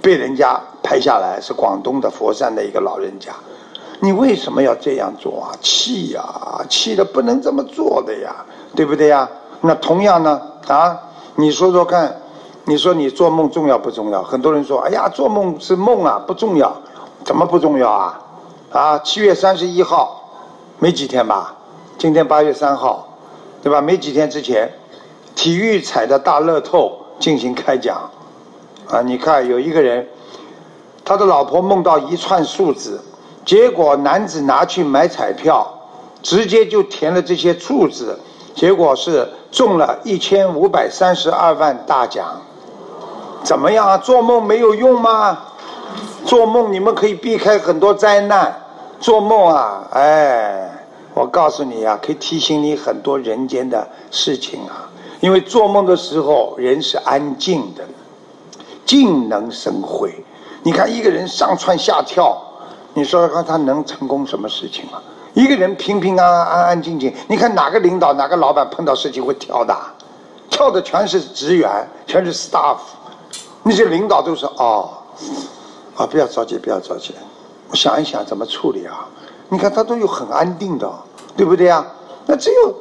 [0.00, 3.32] 被人家拍下来，是广东的佛山的一个老人家。
[4.00, 5.50] 你为什么要这样做啊？
[5.60, 6.22] 气呀，
[6.68, 8.44] 气的不能这么做的呀，
[8.76, 9.28] 对不对呀？
[9.60, 10.96] 那同样呢，啊，
[11.34, 12.20] 你说说看，
[12.64, 14.22] 你说你做梦重要不重要？
[14.22, 16.72] 很多人说，哎呀，做梦是梦啊，不重要，
[17.24, 18.20] 怎么不重要啊？
[18.70, 20.30] 啊，七月三十一号，
[20.78, 21.56] 没几天吧？
[21.98, 23.08] 今天八月三号，
[23.64, 23.80] 对吧？
[23.80, 24.70] 没几天之前，
[25.34, 28.08] 体育彩的大乐透进行开奖，
[28.88, 30.06] 啊，你看有一个人，
[31.04, 33.00] 他的老婆梦到一串数字。
[33.48, 35.66] 结果男子拿去买彩票，
[36.22, 38.20] 直接就填了这些数字，
[38.54, 42.42] 结果是中了一千五百三十二万大奖。
[43.42, 43.96] 怎么样啊？
[43.96, 45.38] 做梦没有用吗？
[46.26, 48.54] 做梦你们可以避开很多灾难。
[49.00, 50.70] 做梦啊，哎，
[51.14, 54.90] 我告诉你啊，可以提醒你很多人间的事情啊。
[55.20, 57.82] 因为做梦的时候人是安静的，
[58.84, 60.14] 静能生慧。
[60.62, 62.44] 你看一个人上蹿下跳。
[62.94, 65.02] 你说说看他能成功什么事情啊？
[65.34, 69.76] 一个人平平安安、安安静静，你看哪个领导、哪个老板碰到事情会跳的？
[70.50, 71.70] 跳的全是职员，
[72.06, 72.78] 全是 staff。
[73.62, 74.90] 那些领导都是哦，
[75.94, 77.14] 啊，不要着急，不要着急，
[77.70, 79.06] 我想一想怎么处理啊？
[79.48, 80.90] 你看他都有很安定的，
[81.36, 81.86] 对不对呀？
[82.26, 82.74] 那只有，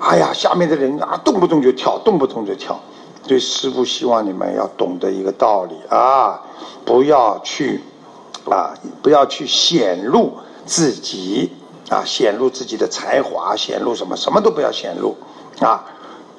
[0.00, 2.80] 哎呀，下面的人啊，动不动就跳，动不动就跳。
[3.26, 6.40] 所以师傅希望你们要懂得一个道理啊，
[6.84, 7.84] 不要去。
[8.50, 10.32] 啊，不要去显露
[10.66, 11.50] 自己
[11.88, 14.16] 啊，显露自己的才华，显露什么？
[14.16, 15.16] 什么都不要显露
[15.60, 15.84] 啊！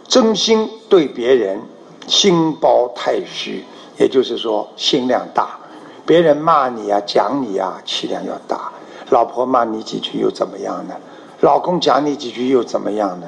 [0.07, 1.59] 真心对别人，
[2.07, 3.63] 心包太虚，
[3.97, 5.57] 也就是说心量大。
[6.05, 8.71] 别人骂你啊，讲你啊，气量要大。
[9.09, 10.95] 老婆骂你几句又怎么样呢？
[11.41, 13.27] 老公讲你几句又怎么样呢？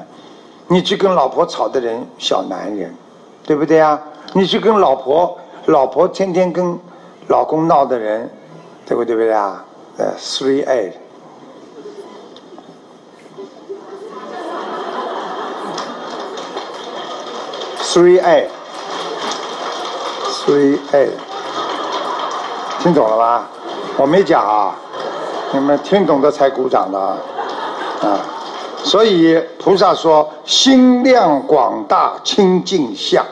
[0.68, 2.94] 你去跟老婆吵的人，小男人，
[3.44, 4.00] 对不对啊？
[4.34, 5.36] 你去跟老婆，
[5.66, 6.78] 老婆天天跟
[7.28, 8.30] 老公闹的人。
[8.88, 9.14] 对不对？
[9.14, 9.62] 不对啊？
[9.98, 10.98] 呃，three A，three
[20.48, 21.10] A，three A，
[22.80, 23.46] 听懂了吧？
[23.98, 24.74] 我没讲啊，
[25.52, 27.18] 你们听懂的才鼓掌的啊。
[28.00, 28.20] 啊，
[28.82, 33.22] 所以菩萨说，心量广大，清净相，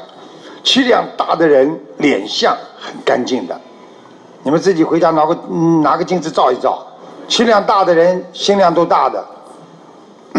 [0.63, 3.59] 气量大的人脸相很干净的。
[4.47, 5.35] 你们自己回家拿个
[5.83, 6.79] 拿个镜子照一照，
[7.27, 9.27] 气量大的人心量都大的，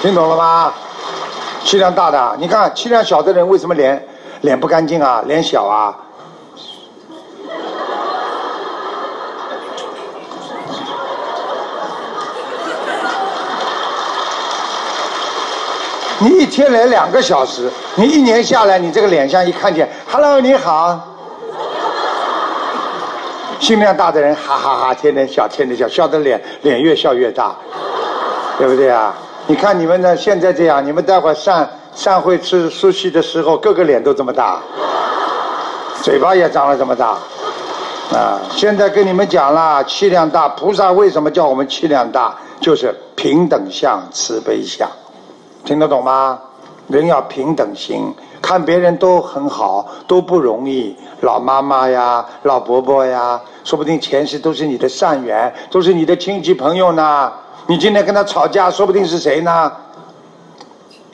[0.00, 0.72] 听懂了吗？
[1.64, 4.06] 气量大的，你看气量小的人为什么脸
[4.42, 5.24] 脸不干净啊？
[5.26, 5.92] 脸小啊？
[16.22, 21.00] 你一天来两个小时，你一年下来，你这个脸相一看见，Hello，你好，
[23.58, 27.56] 心量大的人，哈哈哈，天天笑，天天笑，笑的脸脸越笑越大，
[28.58, 29.14] 对不对啊？
[29.46, 34.60] 你看你们呢，现在这样，你们待会散散会吃苏西的时候，个个脸都这么大，
[36.02, 37.16] 嘴巴也长了这么大，
[38.12, 38.38] 啊！
[38.54, 42.36] 现在跟你们讲了，气量大，菩萨为什么叫我们气量大？
[42.60, 44.86] 就是平等相、慈悲相。
[45.64, 46.38] 听得懂吗？
[46.88, 50.96] 人要平等心，看别人都很好，都不容易。
[51.20, 57.32] 老妈妈呀，老伯伯呀，说不定前世都是你的善缘，都是你的亲戚朋友呢。
[57.66, 59.70] 你今天跟他吵架，说不定是谁呢？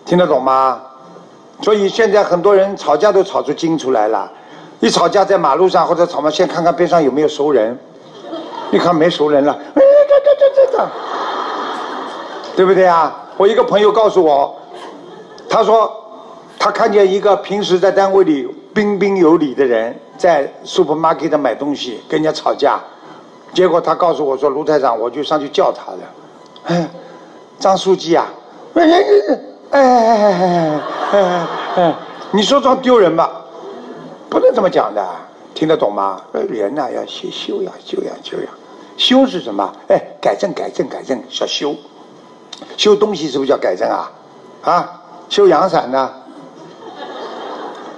[0.07, 0.81] 听得懂吗？
[1.61, 4.31] 所以现在很多人吵架都吵出精出来了。
[4.81, 7.79] 一吵架在马路上或者吵嘛，先看看边上有没有熟人。
[8.71, 10.89] 一看没熟人了，哎，这这这这这，
[12.57, 13.15] 对不对啊？
[13.37, 14.55] 我一个朋友告诉我，
[15.49, 15.91] 他说
[16.59, 22.81] 他看见一个平时在单位里彬彬有礼的人，在 supermarket 买东西跟人家吵架，
[23.53, 25.99] 结果他告诉我说：“卢台长，我就上去叫他的。”
[26.65, 26.89] 哎，
[27.59, 28.27] 张书记啊，
[28.75, 29.05] 哎哎
[29.71, 30.71] 哎哎哎
[31.13, 31.95] 哎哎，
[32.33, 33.45] 你说装丢人吧？
[34.31, 35.07] 不能这么讲的，
[35.55, 36.23] 听得懂吗？
[36.33, 38.49] 人呐要先修养，修养，修养。
[38.97, 39.71] 修是什么？
[39.89, 41.75] 哎，改正，改正，改正，叫修。
[42.77, 44.11] 修东西是不是叫改正啊？
[44.63, 44.93] 啊，
[45.29, 46.11] 修阳伞呢？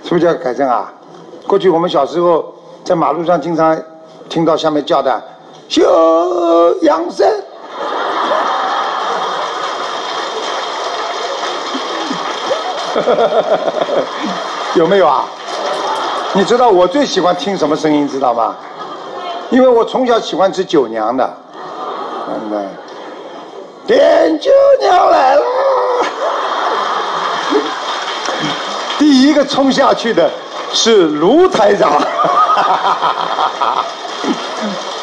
[0.04, 0.92] 是不是叫改正啊？
[1.46, 2.54] 过去我们小时候
[2.84, 3.80] 在马路上经常
[4.28, 5.22] 听到下面叫的
[5.68, 5.82] “修
[6.82, 7.26] 阳伞”，
[14.74, 15.24] 有没有啊？
[16.34, 18.54] 你知道我最喜欢听什么声音知道吗？
[19.50, 21.34] 因为我从小喜欢吃酒娘的，
[22.28, 22.68] 嗯。
[23.88, 24.50] 点酒
[24.82, 25.42] 娘来了，
[28.98, 30.30] 第一个冲下去的
[30.74, 31.98] 是卢台长，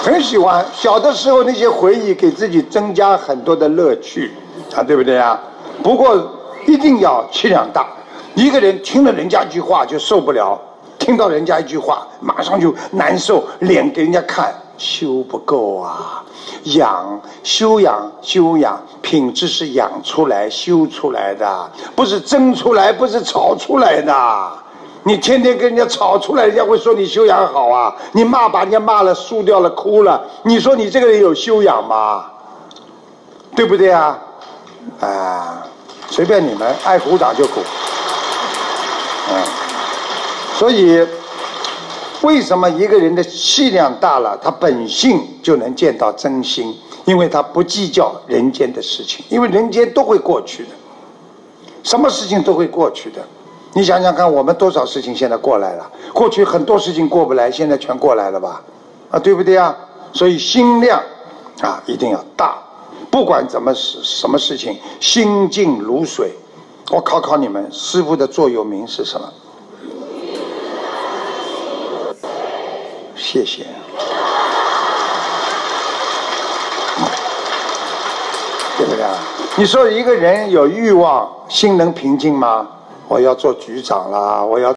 [0.04, 0.64] 很喜欢。
[0.72, 4.32] 小的时候那些回忆给自己增加很多的乐趣
[4.76, 5.40] 啊，对不对啊？
[5.82, 6.16] 不过
[6.68, 7.88] 一定要气量大，
[8.36, 10.62] 一个人听了人家一句话就受不了，
[11.00, 14.54] 听到人家一句话马上就难受，脸给人家看。
[14.78, 16.24] 修不够啊，
[16.64, 24.52] 养修养修养，品质是养出来修出来的，不是争出来，不是吵出来的。
[25.04, 27.96] 你天天跟人家吵出来，人家会说你修养好啊。
[28.12, 32.26] 你骂把人家骂了，输掉了，哭了，你说你这个人有修养吗？
[33.56, 34.18] 对不对啊？
[35.00, 35.64] 啊，
[36.10, 37.62] 随便你们爱鼓掌就鼓。
[39.30, 39.44] 嗯，
[40.56, 41.08] 所以。
[42.26, 46.76] 为什么一个人的气量大了，他本性就能见到真心？
[47.06, 50.70] 因为他不计较人间的事情，因为人间都会过去的，
[51.84, 53.22] 什么事情都会过去的。
[53.74, 55.88] 你想想看，我们多少事情现在过来了？
[56.14, 58.64] 过去很多事情过不来，现在全过来了吧？
[59.12, 59.78] 啊，对不对啊？
[60.12, 61.00] 所以心量
[61.62, 62.58] 啊一定要大，
[63.12, 66.32] 不管怎么什什么事情，心静如水。
[66.90, 69.32] 我考考你们，师傅的座右铭是什么？
[73.36, 73.66] 谢谢。
[78.78, 79.06] 对不对？
[79.58, 82.66] 你说一个人有欲望，心能平静吗？
[83.10, 84.74] 我要做局长啦，我要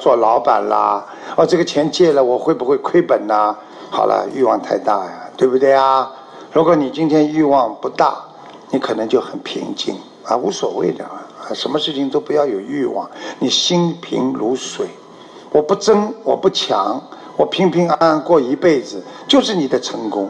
[0.00, 1.04] 做老板啦。
[1.36, 3.56] 哦，这个钱借了，我会不会亏本呢？
[3.90, 6.08] 好了，欲望太大呀，对不对啊？
[6.52, 8.16] 如果你今天欲望不大，
[8.70, 14.86] 你可能就很平静啊，无所谓的啊，什么事情都不要有欲望，你心平如水。
[15.50, 17.02] 我不争，我不抢，
[17.36, 20.28] 我平平安安过一辈子，就是你的成功。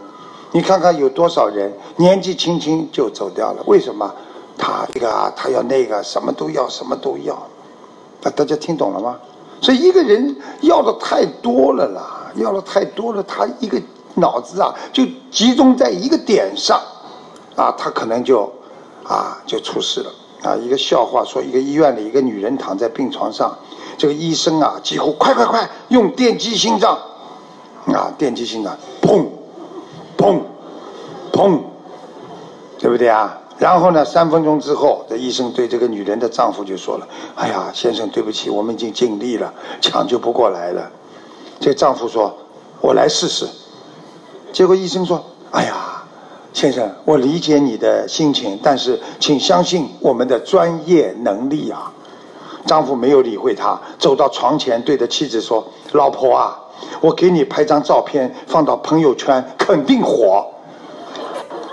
[0.52, 3.62] 你看看有多少人年纪轻轻就走掉了？
[3.66, 4.10] 为什么？
[4.56, 7.34] 他这个啊，他要那个，什么都要，什么都要。
[7.34, 9.16] 啊，大家听懂了吗？
[9.60, 13.80] 所以一个人要的太多了啦，要的太多了，他一个
[14.14, 16.80] 脑子啊就集中在一个点上，
[17.56, 18.50] 啊，他可能就
[19.04, 20.10] 啊就出事了。
[20.42, 23.56] 啊，一个笑话说，一个医院里一个女人躺在病床上。
[23.98, 26.96] 这个医生啊，几乎快快快用电击心脏，
[27.86, 29.26] 啊，电击心脏，砰，
[30.16, 30.40] 砰，
[31.32, 31.58] 砰，
[32.78, 33.36] 对不对啊？
[33.58, 40.88] 然后呢，三分钟之后，这医生对这个女人的丈夫就说了：“哎呀，先生，对不起，我们已经尽力了，抢救不过来了。”
[41.58, 42.32] 这丈夫说
[42.80, 43.48] ：“我来试试。”
[44.54, 45.20] 结果医生说
[45.50, 46.04] ：“哎呀，
[46.52, 51.92] 先生，我理解你的心情，但是请相信我们的专业能力啊。”
[52.68, 56.60] 丈夫没有理会她，走到床前，对着妻子说：“老婆啊，
[57.00, 60.46] 我给你拍张照片，放到朋友圈，肯定火。”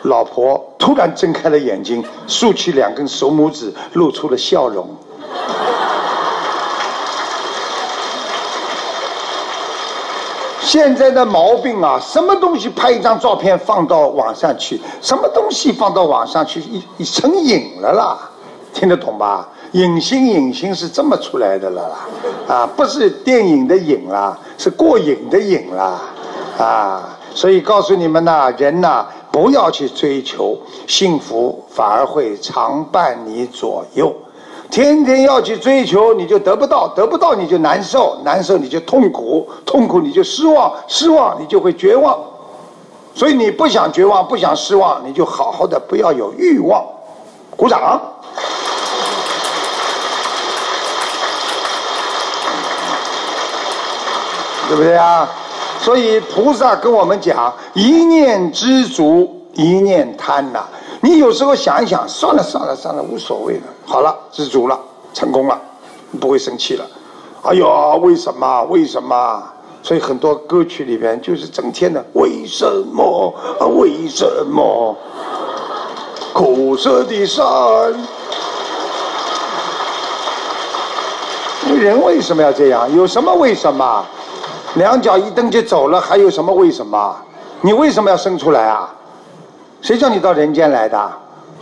[0.03, 4.87] 老婆突然睁开了眼睛，竖起两根手拇指，露出了笑容。
[10.61, 18.17] 现在的毛病啊，什么东西拍一张照片放到网上去，什么东西放到网上去，一一成瘾了啦，
[18.73, 19.47] 听得懂吧？
[19.75, 21.95] 影星，影星是这么出来的了啦，
[22.47, 25.99] 啊，不是电影的影啦，是过瘾的瘾啦，
[26.57, 30.57] 啊，所以告诉你们呐，人呐，不要去追求
[30.87, 34.15] 幸福，反而会常伴你左右。
[34.71, 42.17] 天天要去追求，你就得不到，得不到你就难受，难受你就痛苦，痛苦你就失望，失望你就会绝望。
[43.13, 46.81] 所以你不想绝望，不想失望，你就好好的不要有欲望。
[47.57, 48.01] 鼓掌。
[54.67, 55.27] 对不对啊？
[55.79, 60.63] 所以菩萨跟我们讲：一念知足，一念贪呐。
[61.01, 63.63] 你有时候想一想，算了算了算了，无所谓了。
[63.85, 64.79] 好了，知足了，
[65.13, 65.61] 成功了，
[66.19, 66.85] 不会生气了。
[67.43, 68.63] 哎呦，为什么？
[68.63, 69.43] 为什么？
[69.83, 73.67] 所以很多歌曲里边就是整天的为什么啊？
[73.67, 74.97] 为什么？
[76.33, 77.45] 苦涩的山。
[81.77, 82.91] 人为什么要这样？
[82.95, 84.03] 有什么为什么？
[84.75, 87.15] 两脚一蹬就走了，还有什么为什么？
[87.61, 88.93] 你为什么要生出来啊？
[89.81, 91.11] 谁叫你到人间来的？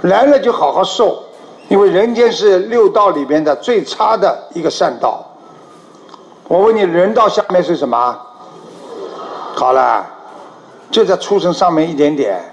[0.01, 1.23] 来了就好好受，
[1.69, 5.23] 因为人间是六道里边的最差的一个善道。
[6.47, 8.17] 我问你，人道下面是什么？
[9.55, 10.05] 好了，
[10.89, 12.43] 就在畜生上面一点点。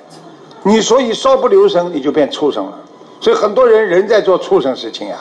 [0.63, 2.73] 你所以稍不留神，你就变畜生了。
[3.21, 5.17] 所以很多人人在做畜生事情呀，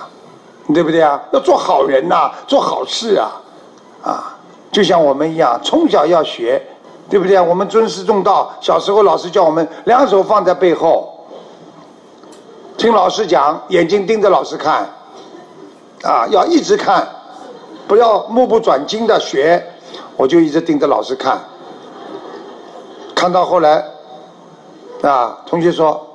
[0.73, 1.19] 对不对啊？
[1.31, 3.31] 要做好人呐，做好事啊，
[4.03, 4.35] 啊。
[4.71, 6.61] 就像我们一样，从小要学，
[7.09, 7.41] 对不对啊？
[7.41, 11.25] 我们尊师重道，小时候老师叫我们两手放在背后，
[12.77, 14.87] 听老师讲，眼睛盯着老师看，
[16.03, 17.07] 啊，要一直看，
[17.87, 19.63] 不要目不转睛的学，
[20.15, 21.39] 我就一直盯着老师看，
[23.15, 23.83] 看到后来，
[25.01, 26.05] 啊，同学说，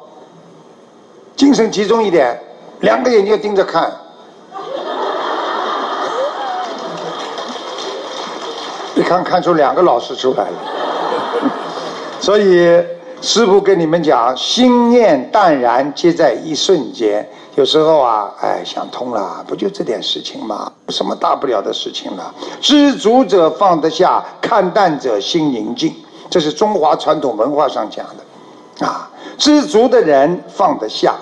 [1.34, 2.40] 精神集中一点，
[2.80, 3.92] 两个眼睛盯着看，
[8.94, 11.50] 一看看出两个老师出来了，
[12.20, 12.82] 所以
[13.20, 17.28] 师傅跟你们讲，心念淡然，皆在一瞬间。
[17.56, 20.70] 有时候啊，哎，想通了，不就这点事情吗？
[20.88, 22.34] 什么大不了的事情了？
[22.60, 25.94] 知足者放得下，看淡者心宁静。
[26.28, 31.14] 这是中华传统文化上讲的，啊，知足的人放得下，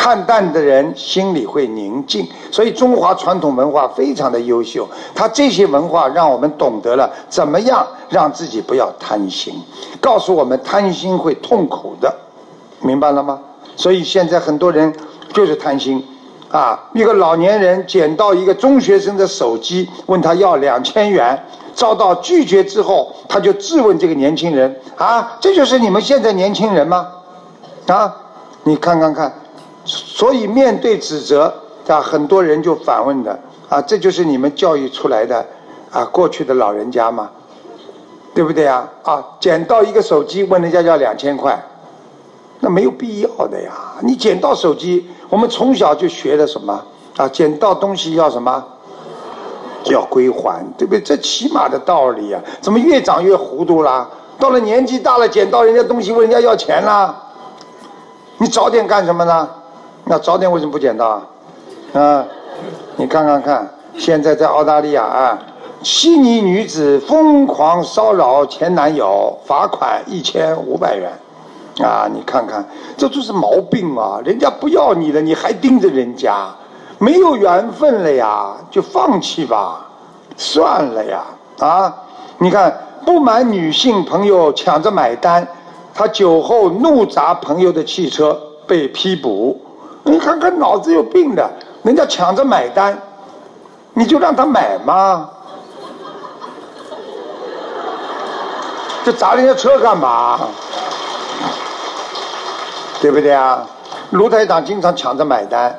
[0.00, 2.26] 看淡的人心里会宁静。
[2.50, 9.54] 所以中华传统文化非常的优秀，它这些文化让我们懂得了怎么样让自己不要贪心，
[10.00, 12.10] 告诉我们贪心会痛苦的，
[12.80, 13.38] 明白了吗？
[13.76, 14.90] 所以现在很多人。
[15.32, 16.04] 就是贪心，
[16.50, 16.76] 啊！
[16.92, 21.40] 一个老年人捡到一个中学生的手机，问他要两千元，
[21.72, 27.06] 遭到拒绝之后，他就质问这个年轻人：啊，这就是你们现在年轻人吗？
[27.86, 28.12] 啊，
[28.64, 29.32] 你看看看，
[29.84, 31.52] 所以面对指责，
[31.88, 35.44] 啊，很多人就反问的：啊，这就是你们教育出来的
[35.90, 37.30] 啊，过去的老人家吗？
[38.32, 38.88] 对不对啊？
[39.02, 41.60] 啊，捡到一个手机，问人家要两千块，
[42.60, 43.96] 那没有必要的呀！
[44.02, 45.08] 你捡到手机。
[45.28, 46.80] 我们从小就学的什么
[47.16, 47.28] 啊？
[47.28, 48.64] 捡到东西要什么？
[49.86, 51.00] 要归还，对不对？
[51.00, 52.40] 这起码的道理啊！
[52.60, 54.08] 怎么越长越糊涂啦？
[54.38, 57.14] 到了年纪大了，捡到人家东西问人家要钱啦？
[58.38, 59.48] 你早点干什么呢？
[60.10, 61.22] 那早点为什么不捡到？
[61.92, 62.26] 啊？
[62.96, 65.38] 你看看看，现在在澳大利亚啊，
[65.84, 71.12] 悉尼女子疯狂骚扰前男友，罚款一千五百元。
[71.80, 74.20] 啊，你看看，这就是毛病啊！
[74.24, 76.48] 人家不要你了，你还盯着人家，
[76.98, 79.86] 没有缘分了呀，就放弃吧，
[80.36, 81.22] 算了呀！
[81.60, 81.94] 啊，
[82.38, 85.46] 你看，不满女性朋友抢着买单，
[85.94, 88.36] 他酒后怒砸朋友的汽车
[88.66, 89.56] 被批捕。
[90.02, 91.50] 你看看，脑子有病的，
[91.82, 92.98] 人家抢着买单，
[93.92, 95.30] 你就让他买吗？
[99.04, 100.40] 这砸人家车干嘛？
[103.00, 103.66] 对不对啊？
[104.10, 105.74] 卢台长经常抢着买单，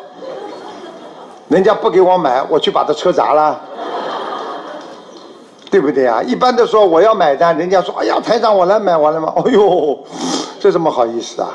[1.49, 3.59] 人家不给我买，我去把他车砸了，
[5.69, 6.21] 对不对啊？
[6.23, 9.33] 一般的说我要买单，人家说哎呀台长我来买完了吗？
[9.45, 9.99] 哎呦，
[10.59, 11.41] 这怎么好意思？
[11.41, 11.49] 啊，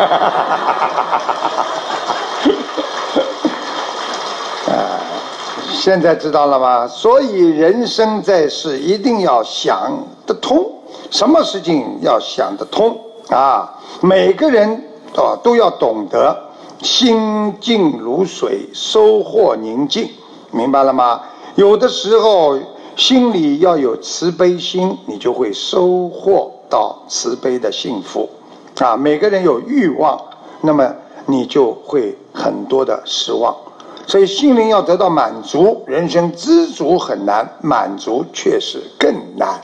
[5.80, 6.86] 现在知道了吗？
[6.86, 9.90] 所以人生在世一定要想
[10.26, 10.70] 得通，
[11.10, 13.00] 什么事情要想得通
[13.30, 13.80] 啊？
[14.02, 14.70] 每个人
[15.16, 16.38] 啊都要懂得
[16.82, 20.10] 心静如水，收获宁静，
[20.50, 21.22] 明白了吗？
[21.54, 22.58] 有的时候
[22.94, 28.28] 心里要有慈悲心，你就会收获到慈悲的幸福。
[28.78, 30.20] 啊，每个人有欲望，
[30.60, 33.56] 那么你就会很多的失望。
[34.06, 39.60] 所以心灵要得到满足，人生知足很难，满足确实更难，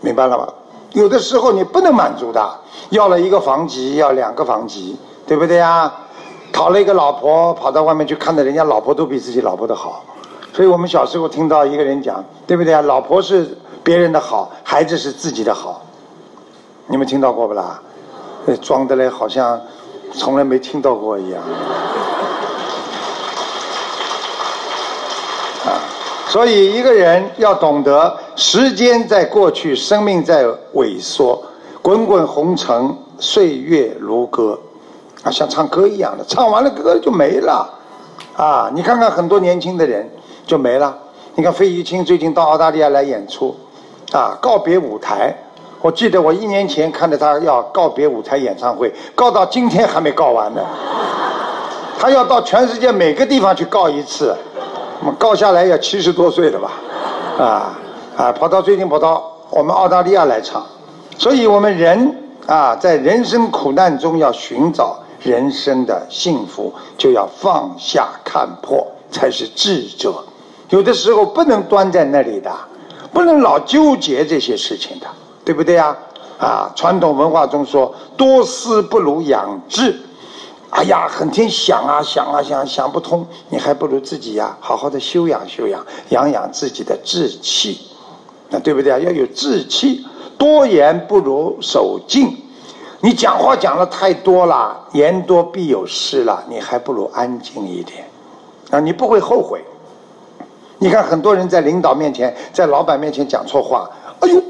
[0.00, 0.46] 明白了吗？
[0.92, 2.46] 有的时候你不能满足的。
[2.90, 5.92] 要了一个房级，要两个房级，对不对呀？
[6.52, 10.02] 讨了一个老婆，跑到外面去看到人家老婆都比自己老婆的好，
[10.52, 12.80] 所以我们小时候听到一个人讲，对不对啊？
[12.80, 15.82] 老婆是别人的好，孩子是自己的好，
[16.86, 17.80] 你们听到过不啦？
[18.62, 19.60] 装的嘞，好像
[20.14, 21.42] 从来没听到过一样。
[26.28, 31.42] 所以一个人要懂得，时间在过去，生命在萎缩。
[31.80, 34.58] 滚滚红尘，岁月如歌，
[35.22, 37.66] 啊，像唱歌一样的，唱完了歌就没了，
[38.36, 40.06] 啊，你看看很多年轻的人
[40.46, 40.94] 就没了。
[41.34, 43.56] 你看费玉清最近到澳大利亚来演出，
[44.12, 45.34] 啊，告别舞台。
[45.80, 50.60] 我记得我一年前看着他要告别舞台演唱会，告到今天还没告完呢。
[51.98, 54.36] 他要到全世界每个地方去告一次，
[55.00, 56.72] 那么告下来要七十多岁了吧，
[57.38, 57.78] 啊
[58.16, 60.64] 啊，跑到最近跑到我们澳大利亚来唱。
[61.16, 70.14] 所以，我们人啊，在人生苦难中要寻找人生的幸福，就要放下看破，才是智者。
[70.70, 72.50] 有的时候不能端在那里的，
[73.12, 75.06] 不能老纠结这些事情的，
[75.44, 75.96] 对不对呀？
[76.38, 79.98] 啊，传统文化中说，多思不如养志。
[80.70, 87.80] 哎呀，整天想啊想啊想，想不通，你还不如自己呀，好好的修养修养，养养自己的志气，
[88.50, 88.98] 那对不对啊？
[88.98, 90.04] 要有志气。
[90.36, 92.36] 多言不如守静，
[93.00, 98.08] 你讲话讲的太多了，言多必有失了，你还不如安静一点，
[98.70, 99.64] 啊，你不会后悔。
[100.78, 103.90] 你看很多人在领导面前、在老板面前讲错话，
[104.20, 104.40] 哎呦，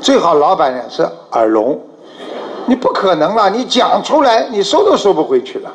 [0.00, 1.02] 最好老板呢是
[1.32, 1.76] 耳聋，
[2.70, 5.74] 你不可能了，你讲出来你收都收不回去了，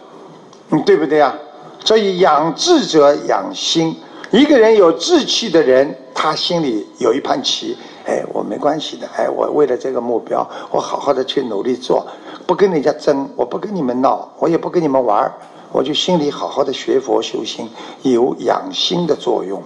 [0.70, 1.36] 嗯，对不对啊？
[1.84, 3.94] 所以养志者养心，
[4.32, 12.08] 一个人有志气的人，他心里有一盘棋，哎，我没关系的，哎，我为了这个目标，我好好的去努力做，
[12.48, 15.30] 不跟人家争，我不跟你们闹，我也不跟你们玩。
[15.74, 17.70] 我就心里好好的学佛修心，
[18.04, 19.62] 有养心的作用。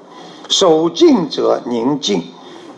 [0.50, 2.24] 守静者宁静，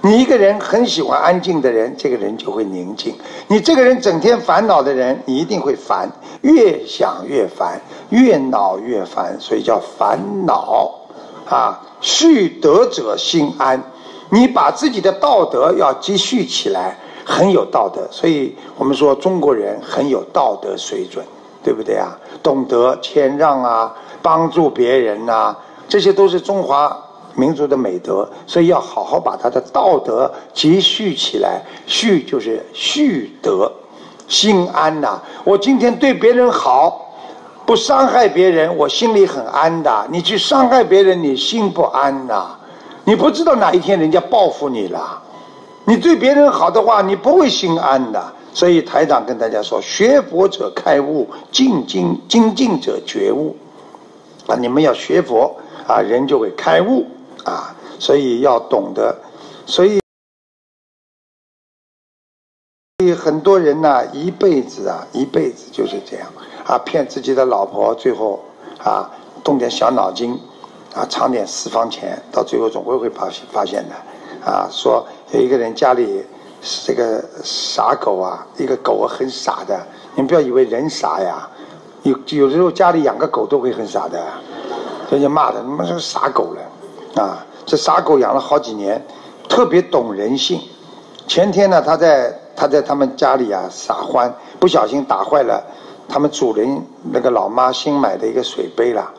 [0.01, 3.15] 你一个人很喜欢安静的人，这个人就会宁静。
[3.47, 6.09] 你这个人整天烦恼的人，你一定会烦，
[6.41, 7.79] 越想越烦，
[8.09, 10.91] 越恼越烦，所以叫烦恼。
[11.47, 13.81] 啊，蓄德者心安，
[14.29, 18.07] 你把自己的道德要积蓄起来，很有道德。
[18.11, 21.25] 所以我们说中国人很有道德水准。
[21.63, 22.17] 对不对啊？
[22.41, 25.55] 懂得谦让啊，帮助别人呐，
[25.87, 26.91] 这些都是中华
[27.35, 31.61] 民族的美德，所以要好好把他的道德积蓄起来。
[31.87, 33.71] 蓄就是蓄德，
[34.27, 35.21] 心安呐。
[35.43, 37.13] 我今天对别人好，
[37.65, 40.07] 不伤害别人，我心里很安的。
[40.09, 42.55] 你去伤害别人，你心不安呐。
[43.03, 45.21] 你不知道哪一天人家报复你了。
[45.85, 48.23] 你对别人好的话，你不会心安的。
[48.53, 53.55] 所以台长跟大家说：学佛者开悟，进进精进者觉悟。
[54.47, 55.55] 啊，你们要学佛
[55.87, 57.05] 啊，人就会开悟
[57.45, 57.75] 啊。
[57.99, 59.15] 所以要懂得，
[59.65, 59.99] 所以，
[62.97, 66.27] 所以很多人呢，一辈子啊，一辈子就是这样
[66.65, 68.43] 啊，骗自己的老婆，最后
[68.79, 69.09] 啊，
[69.43, 70.39] 动点小脑筋
[70.95, 73.95] 啊，藏点私房钱，到最后总归会发现发现的
[74.43, 74.67] 啊。
[74.71, 76.25] 说有一个人家里。
[76.85, 79.83] 这个傻狗啊，一个狗很傻的，
[80.13, 81.49] 你不要以为人傻呀，
[82.03, 84.23] 有有的时候家里养个狗都会很傻的，
[85.09, 86.61] 人家骂他，你们是傻狗了，
[87.15, 89.03] 啊，这傻狗养了好几年，
[89.49, 90.59] 特别懂人性。
[91.27, 95.63] 前天呢，他在他在他们家里啊撒欢，不小心打坏了
[96.07, 96.81] 他们主人
[97.11, 99.11] 那个老妈新买的一个水杯了，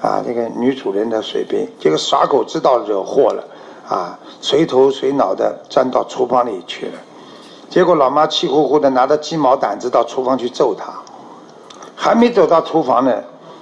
[0.00, 3.44] 啊，这个女主人的水杯，这个傻狗知道惹祸了。
[3.88, 6.92] 啊，随头随脑的钻到厨房里去了，
[7.68, 10.94] 结果老妈气呼呼的拿着鸡毛掸子到厨房去揍他，
[11.94, 13.12] 还没走到厨房呢，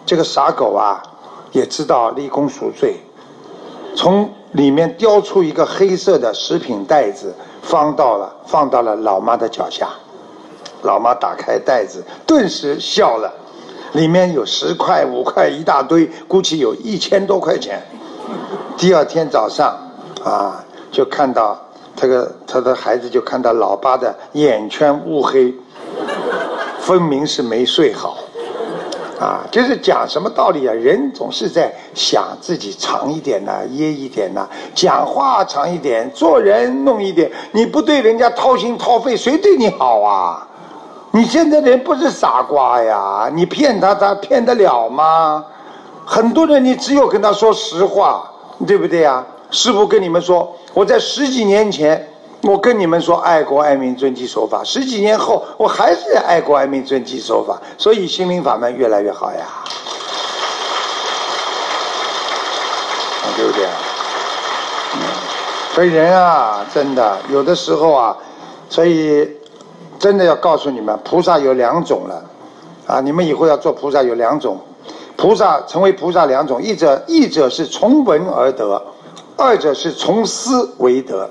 [0.06, 1.02] 这个傻狗啊，
[1.50, 3.00] 也知道立功赎罪，
[4.00, 9.90] 从里面叼出一个黑色的食品袋子，放到了放到了老妈的脚下，
[10.80, 13.30] 老妈打开袋子，顿时笑了，
[13.92, 17.78] 里面有十块五块一大堆，估计有一千多块钱。
[18.78, 19.76] 第二天早上。
[20.24, 21.58] 啊，就看到
[21.96, 25.54] 这个他的孩子就看到老爸的眼圈乌黑，
[26.78, 28.18] 分明是没睡好，
[29.20, 30.72] 啊，就是讲什么道理啊？
[30.72, 37.30] 人总是在想自己长一点呐，掖一点呐，讲话长一点，做人弄一点。
[37.52, 40.48] 你不对人家掏心掏肺，谁对你好啊？
[41.12, 45.44] 你现在人不是傻瓜呀，你骗他，他骗得了吗？
[46.06, 48.26] 很多人你只有跟他说实话，
[48.66, 49.22] 对不对呀？
[49.50, 52.08] 师傅跟你们说，我在十几年前，
[52.42, 59.46] 我跟你们说爱国爱民遵纪守法，十几年后我还是爱国爱民遵纪守法，所以心灵法门越来越好呀，
[63.36, 63.72] 对不对啊？
[65.74, 68.16] 所以人啊，真的有的时候啊，
[68.68, 69.28] 所以
[69.98, 72.24] 真的要告诉你们，菩萨有两种了，
[72.86, 74.58] 啊，你们以后要做菩萨有两种，
[75.16, 78.82] 菩萨成为菩萨两种，一者一者是从闻而得。
[79.36, 81.30] 二者是从思为德，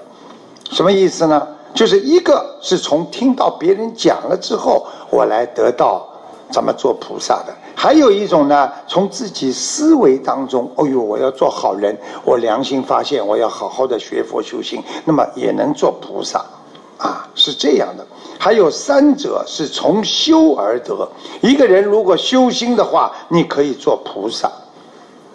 [0.70, 1.48] 什么意思呢？
[1.74, 6.08] 就是一个是从听到别人讲了之后，我来得到
[6.52, 16.46] 怎么做菩萨的；还有一种呢，从自己思维当中，哦呦，我要做好人，我良心发现，我要好好的学佛修行，那么也能做菩萨，
[16.98, 18.06] 啊，是这样的。
[18.40, 21.08] 还有三者是从修而得，
[21.42, 24.52] 一个人如果修心的话，你可以做菩萨，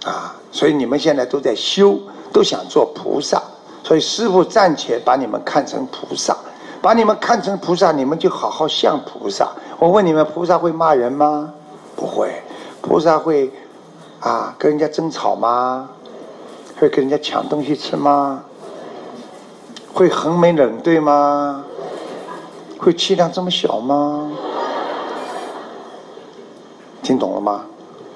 [0.05, 1.99] 啊，所以你们现在都在修。
[2.33, 3.41] 都想做菩萨，
[3.85, 6.35] 所以师傅暂且把你们看成菩萨，
[6.81, 9.47] 把你们看成菩萨，你们就好好像菩萨。
[9.79, 11.53] 我问你们，菩萨会骂人吗？
[11.95, 12.43] 不会。
[12.81, 13.53] 菩萨会
[14.21, 15.89] 啊跟人家争吵吗？
[16.81, 18.43] 会跟人家抢东西吃吗？
[19.93, 21.63] 会横眉冷对吗？
[22.79, 24.31] 会气量这么小吗？
[27.03, 27.67] 听懂了吗？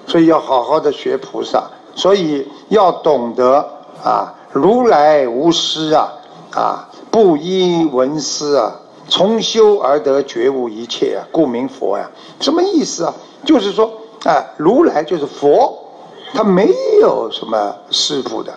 [0.07, 1.65] 所以要好好的学菩萨，
[1.95, 3.75] 所以要懂得。
[4.05, 6.13] 啊，如来无师啊，
[6.53, 8.75] 啊，不依闻思啊，
[9.09, 12.11] 从修而得觉悟一切啊，故名佛呀。
[12.41, 13.15] 什么意思啊？
[13.45, 13.91] 就是说，
[14.25, 15.79] 啊，如来就是佛，
[16.33, 16.71] 他没
[17.01, 18.53] 有什么师傅的，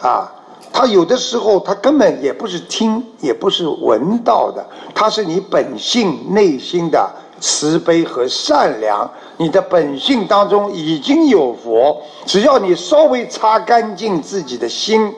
[0.00, 0.32] 啊，
[0.72, 4.64] 他有的时候他根本也不是听，也不是闻到的，
[4.94, 7.08] 他是你本性内心的
[7.40, 15.12] 慈悲和善良，你的本性当中已经有佛，只要你稍微擦干净自己的心，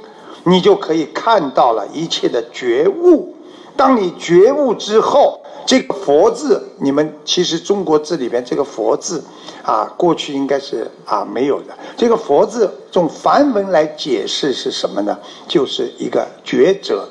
[0.48, 3.34] 你就可以看到了一切的觉悟。
[3.76, 9.22] 当你觉悟之后，这个“佛”字，你们其实中国字里边这个“佛”字，
[9.62, 11.76] 啊，过去应该是啊没有的。
[11.96, 15.16] 这个“佛”字用梵文来解释是什么呢？
[15.46, 17.06] 就是一个觉者。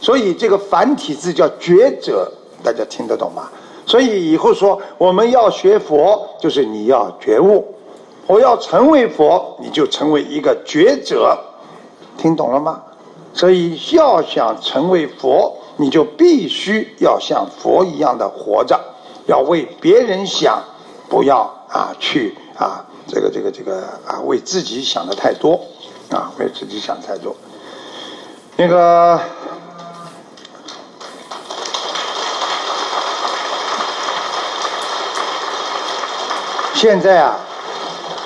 [0.00, 2.30] 所以这个繁体字叫“觉者”，
[2.62, 3.48] 大家听得懂吗？
[3.86, 7.66] 所以以后说我们要学佛，就是你要觉悟。
[8.28, 11.38] 我要成为佛，你就成为一个觉者，
[12.16, 12.82] 听懂了吗？
[13.32, 18.80] 所以要想成为佛，你就必须要像佛一样的活着，
[19.26, 20.58] 要为别人想，
[21.06, 25.60] 不要啊去啊这个这个这个啊为自己想的太多，
[26.10, 27.36] 啊为自己想太多。
[28.56, 29.20] 那个
[36.72, 37.36] 现在啊，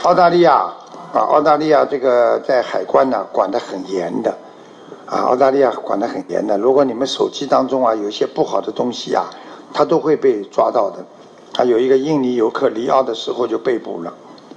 [0.03, 0.72] 澳大利亚
[1.12, 4.36] 啊澳大利亚这个在海关呢管得很严的。
[5.06, 6.56] 啊，澳大利亚管得很严的。
[6.56, 9.28] 如果你们手机当中啊有一些不好的东西啊，
[9.72, 11.04] 他都会被抓到的。
[11.56, 14.14] 啊，有一个印尼游客离澳的时候就被捕了，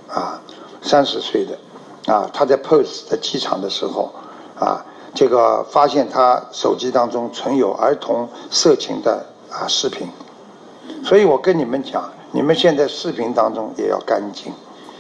[0.08, 0.40] 啊，
[0.84, 4.14] 三十岁的，啊，他在 POS 的机场的时候，
[4.60, 4.86] 啊，
[5.16, 10.08] 这个发现他手机当中存有儿童色情的啊视频。
[11.04, 14.54] 所以我跟你们讲，你们现在视频当中也要干净。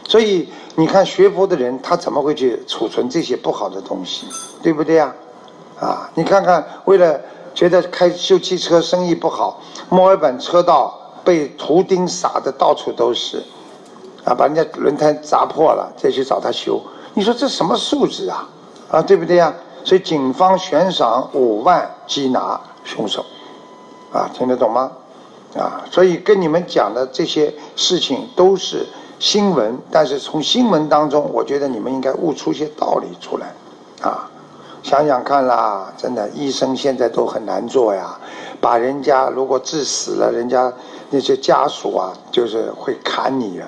[0.05, 4.27] 所以你看学佛的人，他怎么会去储存这些不好的东西，
[4.61, 5.13] 对不对呀？
[5.79, 7.19] 啊，你看看，为了
[7.53, 13.43] 觉得开修汽车生意不好，墨尔本车道被图钉撒的到处都是，
[14.23, 16.81] 啊，把人家轮胎砸破了，再去找他修，
[17.13, 18.47] 你说这什么素质啊？
[18.89, 19.53] 啊，对不对呀？
[19.83, 23.25] 所以警方悬赏五万缉拿凶手，
[24.11, 24.91] 啊，听得懂吗？
[25.55, 28.87] 啊，所以跟你们讲的这些事情都是
[29.23, 33.53] 新闻，但是从新闻当中，我觉得你们应该悟出些道理出来，
[34.01, 34.29] 啊。
[34.83, 38.19] 想想看啦，真的，医生现在都很难做呀。
[38.59, 40.71] 把人家如果治死了，人家
[41.09, 43.67] 那些家属啊，就是会砍你啊。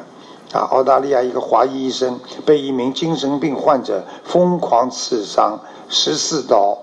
[0.51, 6.77] 啊，澳大利亚一个华裔医生被一名精神病患者疯狂刺伤十四刀，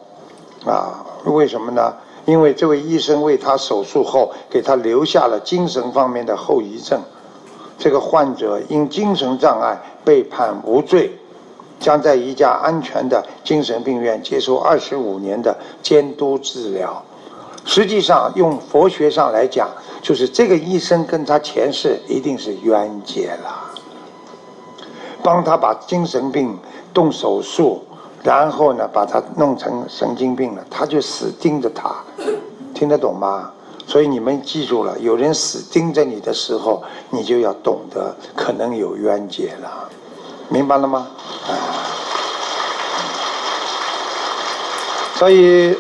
[0.65, 1.93] 啊，为什么呢？
[2.25, 6.99] 因为这位医生为他手术后给他留下了精神方面的后遗症。
[7.83, 11.19] 这个患者因精神障碍被判无罪。
[11.81, 15.53] 将在一家安全的精神病院接受二十五年的
[15.83, 17.03] 监督治疗。
[17.65, 19.69] 实际上，用佛学上来讲，
[20.01, 23.65] 就是这个医生跟他前世一定是冤结了，
[25.25, 26.57] 帮他把精神病
[26.95, 27.83] 动手术，
[28.23, 31.93] 然后呢把他弄成神经病了，他就死盯着他，
[32.73, 33.51] 听得懂吗？
[33.87, 39.89] 所以你们记住了，有人死盯着你的时候，你就要懂得可能有冤结了。
[40.49, 41.09] 明白了吗？
[41.49, 41.53] 啊，
[45.15, 45.77] 所以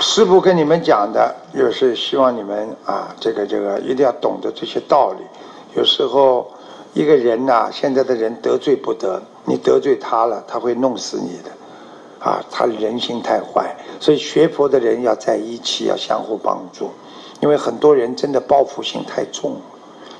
[0.00, 5.24] 师傅跟你们讲的，就是希望你们啊，这个这个一定要懂得这些道理。
[5.74, 6.50] 有时候
[6.92, 11.50] 一个人呐，现在的人得罪不得，你得罪他了，他会弄死你的。
[12.22, 16.90] 啊，他人心太坏，所以学佛的人要在一起，要相互帮助。
[17.40, 19.56] 因为很多人真的报复心太重，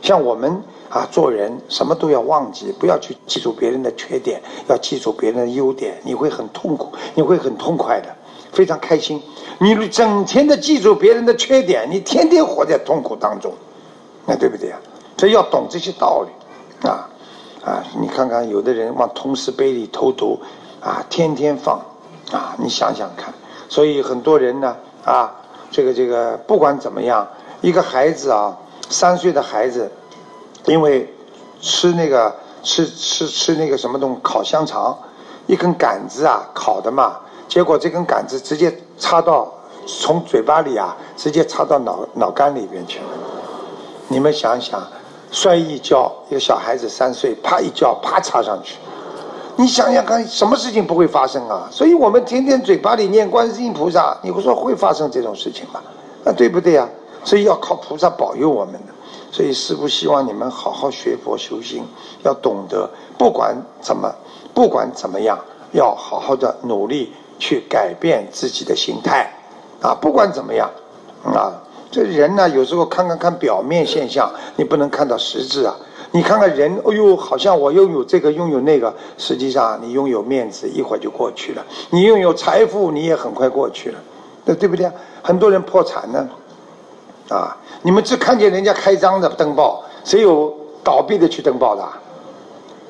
[0.03, 0.63] 像我们。
[0.93, 8.15] 啊，做人什么都要忘记，不要去记住别人的缺点，要记住别人的优点，你会很痛苦，你会很痛快的，
[8.53, 9.19] 非常开心。
[9.59, 13.55] 你整天的记住别人的缺点，你天天活在痛苦当中，
[14.27, 14.79] 那对不对啊？
[15.17, 17.09] 所以要懂这些道理，啊
[17.65, 20.39] 啊，你看看有的人往同事杯里投毒，
[20.79, 21.81] 啊，天天放，
[22.37, 23.33] 啊，你想想看。
[23.69, 25.33] 所以很多人呢，啊，
[25.71, 27.27] 这个这个不管怎么样，
[27.61, 28.57] 一个孩子啊，
[28.89, 29.91] 三岁的孩子。
[30.67, 31.13] 因为
[31.61, 34.97] 吃那个吃吃吃那个什么东西烤香肠，
[35.49, 37.19] 一根杆子啊烤的嘛，
[37.49, 39.53] 结果这根杆子直接插到
[39.85, 43.07] 从嘴巴里啊直接插到脑脑干里边去了。
[44.07, 44.81] 你们想想，
[45.33, 48.77] 摔一跤，一个小孩子三岁，啪一跤，啪插上去，
[49.63, 51.69] 你想想看，什么事情不会发生啊？
[51.71, 55.81] 所以我们天天嘴巴里念观世音菩萨，你不说会发生这种事情吗？
[56.25, 56.89] 啊，对不对呀？
[57.23, 58.93] 所以要靠菩萨保佑我们的。
[59.31, 61.85] 所以师父希望你们好好学佛修心，
[62.25, 64.13] 要懂得不管怎么，
[64.53, 65.39] 不管怎么样，
[65.71, 69.33] 要好好的努力去改变自己的心态，
[69.81, 70.69] 啊，不管怎么样，
[71.23, 71.55] 啊，
[71.89, 75.73] 这人呢有时候看看看表面现象，你不能看到实质啊。
[76.13, 83.99] 你看看人，哎呦，好像我拥有这个，拥有那个，实际上你拥有面子，一会儿就过去了；你拥有财富，你也很快过去了，
[84.45, 84.91] 那对不对？
[85.23, 86.29] 很多人破产呢，
[87.31, 90.55] 啊，你们只看见人家开张的登报，谁有
[90.85, 91.83] 倒闭的去登报的？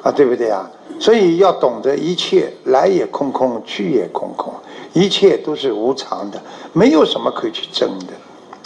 [0.03, 0.69] 啊，对不对啊？
[0.99, 4.53] 所以要懂得一切来也空空，去也空空，
[4.93, 6.43] 一切都是无常的，
[6.73, 8.13] 没有什么可以去争的。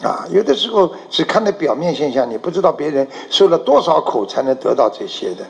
[0.03, 5.45] 啊，有的时候只看到表面现象，你不知道别人受了多少苦才能得到这些的。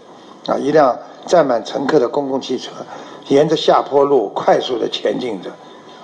[0.53, 2.71] 啊，一辆载满乘客的公共汽车，
[3.27, 5.51] 沿着下坡路快速的前进着，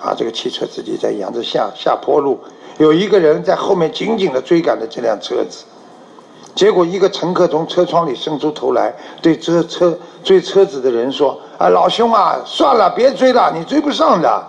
[0.01, 2.37] 啊，这个汽车自己在沿着下下坡路，
[2.79, 5.63] 有一个人在后面紧紧的追赶着这辆车子，
[6.53, 14.47] 结果一个乘客从车窗里伸出头来，对这车追车子的人说：“啊，老兄啊，算了，别追了，你追不上的。”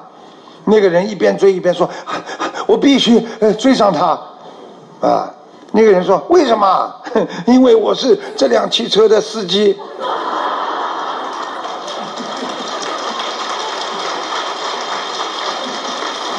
[0.64, 1.88] 那个人一边追一边说
[2.66, 3.20] ：“我必须
[3.58, 4.18] 追上他，
[5.00, 5.32] 啊！”
[5.72, 6.94] 那个人说：“为什么？
[7.46, 9.78] 因为我是这辆汽车的司机。”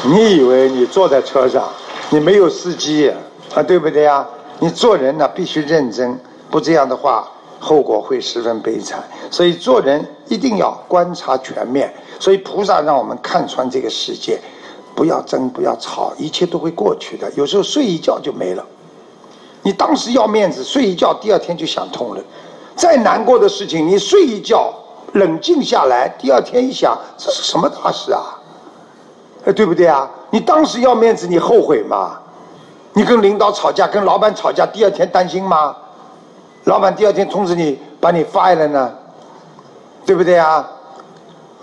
[0.07, 1.67] 你以为你坐在车上，
[2.09, 3.11] 你没有司机
[3.53, 3.63] 啊？
[3.63, 4.25] 对不对呀？
[4.59, 6.17] 你做人呢必须认真，
[6.49, 7.27] 不这样的话，
[7.59, 9.03] 后果会十分悲惨。
[9.31, 11.93] 所以做人一定要观察全面。
[12.19, 14.39] 所以菩萨让我们看穿这个世界，
[14.95, 17.31] 不要争，不要吵，一切都会过去的。
[17.35, 18.65] 有时候睡一觉就没了。
[19.61, 22.21] 你当时要面子，睡一觉，第二天就想通了。
[22.75, 24.73] 再难过的事情，你睡一觉，
[25.13, 28.21] 冷静下来，第二天一想，这是什么大事啊？
[29.45, 30.09] 哎，对不对啊？
[30.29, 32.19] 你当时要面子，你后悔吗？
[32.93, 35.75] 你跟领导吵架，跟老板吵架，第二天担心吗？
[36.65, 38.93] 老板第二天通知你把你 fire 了呢？
[40.05, 40.65] 对不对啊？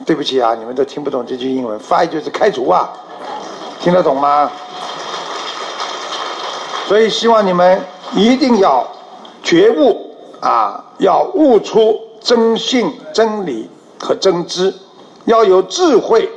[0.05, 2.93] 对不起啊，你们都听不懂这句英文，fire 就是开除啊，
[3.81, 4.51] 听得懂吗？
[6.89, 7.81] 所以希望你们
[8.13, 8.85] 一定要
[9.45, 13.71] 觉悟啊，要悟出真性、真理
[14.01, 14.75] 和真知，
[15.27, 16.29] 要有智慧，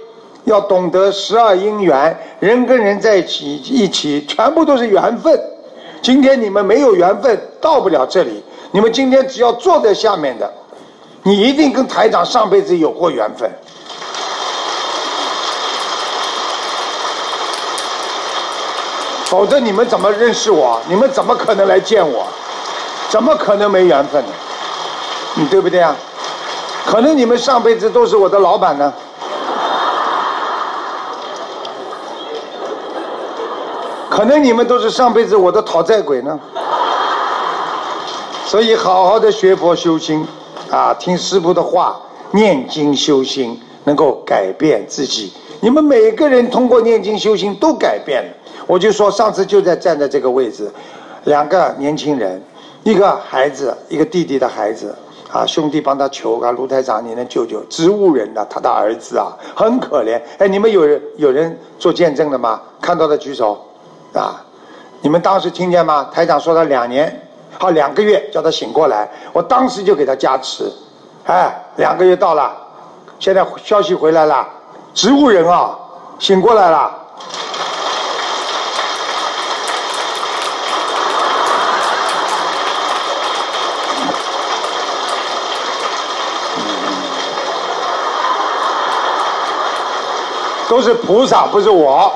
[0.43, 5.41] 要懂得十二因缘，人跟人在一起，一起全部都是缘分。
[6.03, 8.43] 今天你们没有缘分，到不了这里。
[8.71, 10.53] 你们今天只要坐在下面的。
[11.27, 13.49] 你一定跟台长上辈子有过缘分，
[19.25, 20.79] 否则你们怎么认识我？
[20.87, 22.27] 你们怎么可能来见我？
[23.09, 24.31] 怎么可能没缘分呢？
[25.33, 25.95] 你对不对啊？
[26.85, 28.93] 可能你们上辈子都是我的老板呢，
[34.11, 36.39] 可能你们都是上辈子我的讨债鬼呢。
[38.45, 40.23] 所以好好的学佛修心。
[40.75, 41.97] 啊，听师傅的话，
[42.31, 45.31] 念经修心，能够改变自己。
[45.61, 48.29] 你们每个人通过念经修心都改变了。
[48.67, 50.69] 我就说，上次就在站在这个位置，
[51.23, 52.43] 两个年轻人，
[52.83, 54.93] 一个孩子，一个弟弟的孩子，
[55.31, 58.45] 啊，兄弟帮他求啊，卢台长，你能救救植物人呐？
[58.49, 60.21] 他的儿子啊，很可怜。
[60.39, 62.61] 哎，你们有人有人做见证的吗？
[62.81, 63.65] 看到的举手，
[64.11, 64.43] 啊，
[64.99, 66.09] 你们当时听见吗？
[66.11, 67.21] 台长说他两年。
[67.57, 70.71] 好，两个月叫他醒过来，我当时就给他加持，
[71.25, 72.53] 哎，两个月到了，
[73.17, 74.45] 现在消息回来了，
[74.93, 75.73] 植物人啊，
[76.19, 76.91] 醒过来了，
[90.67, 92.11] 都是菩萨，不是我，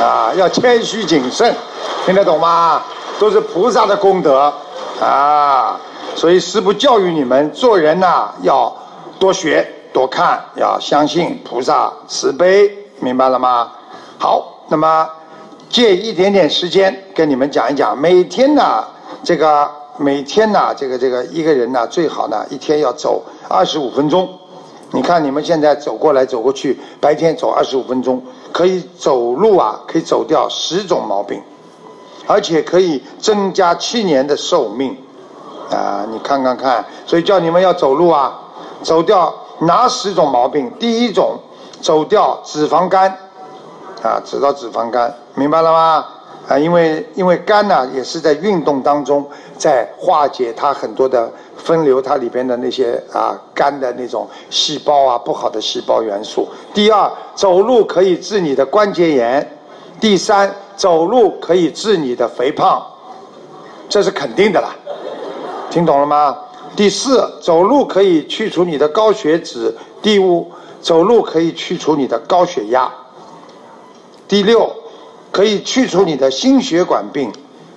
[0.00, 1.54] 啊，要谦虚谨慎，
[2.06, 2.82] 听得懂吗？
[3.18, 4.52] 都是菩萨的功德
[5.00, 5.78] 啊，
[6.14, 8.74] 所以师父教育你们做人呐，要
[9.18, 13.72] 多学多看，要相信菩萨慈悲，明白了吗？
[14.18, 15.08] 好，那么
[15.68, 18.84] 借一点点时间跟你们讲一讲，每天呢，
[19.24, 24.28] 这个每天呢，这个这个一个人呢，最好呢一天要走二十五分钟。
[24.92, 31.42] 你看你们现在走过来走过去，白天走二十五分钟，可以走路啊，可以走掉十种毛病。
[32.28, 34.94] 而且可以增加七年的寿命，
[35.70, 38.38] 啊，你看看看，所以叫你们要走路啊，
[38.82, 40.70] 走掉哪十种毛病？
[40.78, 41.38] 第一种，
[41.80, 43.10] 走掉脂肪肝，
[44.02, 46.04] 啊，知道脂肪肝，明白了吗？
[46.46, 49.26] 啊，因为因为肝呢也是在运动当中
[49.56, 56.46] 在化解它很多的分流，它里边的那些啊肝的那种细胞啊不好的细胞元素。
[56.74, 59.57] 第二，走路可以治你的关节炎。
[60.00, 60.54] 第三。
[60.78, 62.80] 走路可以治你的肥胖，
[63.88, 64.68] 这是肯定的啦，
[65.70, 66.38] 听懂了吗？
[66.76, 70.48] 第四，走路可以去除你的高血脂；第五，
[70.80, 72.88] 走路可以去除你的高血压；
[74.28, 74.70] 第六，
[75.32, 77.32] 可以去除你的心血管病；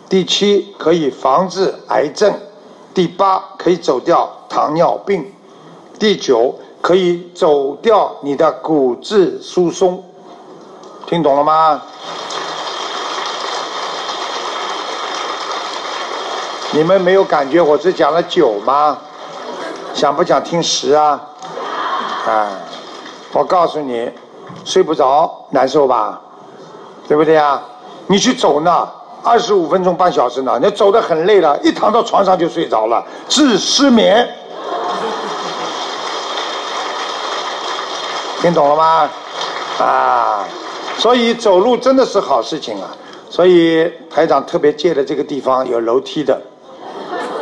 [0.08, 2.32] 第七，可以防治癌症；
[2.94, 5.26] 第八可以走掉糖尿病，
[5.98, 10.04] 第九可以走掉你的骨质疏松，
[11.08, 11.82] 听懂了吗？
[16.74, 18.98] 你们没有感觉我只讲了九吗？
[19.94, 21.20] 想不想听十啊？
[22.26, 22.48] 啊，
[23.34, 24.10] 我告诉你，
[24.64, 26.20] 睡不着难受吧？
[27.08, 27.62] 对不对啊？
[28.08, 28.88] 你去走呢，
[29.22, 34.34] 二十五分钟半小时呢，你走得很累了，一躺到床上就睡着了，治失眠。
[38.42, 39.10] 听懂了吗？
[39.78, 40.46] 啊，
[41.02, 42.96] 所以走路真的是好事情啊！
[43.28, 46.40] 所以台长特别借的这个地方有楼梯的。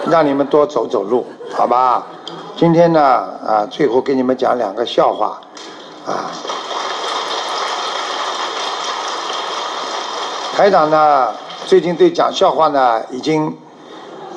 [0.09, 2.07] 让你们多走走路，好吧？
[2.55, 3.01] 今天呢，
[3.45, 5.41] 啊，最后给你们讲两个笑话，
[6.05, 6.31] 啊。
[10.55, 11.27] 台长呢，
[11.65, 13.53] 最近对讲笑话呢，已经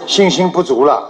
[0.04, 1.08] 信心不足了，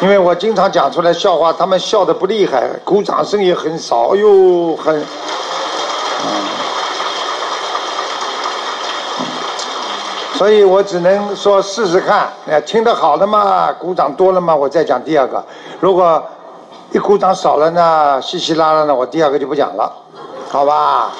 [0.00, 5.04] 因为我经常讲出来笑话，他们笑得不厉害，鼓掌声也很少，哎呦，很。
[10.36, 15.42] 所以我只能说试试看，哎，听得好了嘛，鼓掌多了嘛，我再讲第二个。
[15.80, 16.22] 如果
[16.92, 19.90] 一鼓掌少了呢，稀稀拉拉的，我第二个就不讲了，
[20.50, 21.10] 好吧？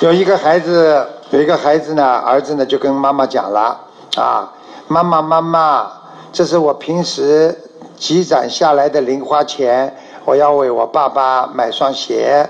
[0.00, 3.78] 有一个孩子，有一个孩子呢，儿子呢就跟妈妈讲了，
[4.16, 4.52] 啊，
[4.88, 5.86] 妈妈妈妈，
[6.32, 7.56] 这是我平时
[7.96, 12.44] 积攒下来的零花钱，我要为我爸爸买双鞋。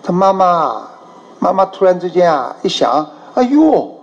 [0.00, 0.93] 他妈妈。
[1.44, 3.94] 妈妈突然之间啊，一想，哎呦，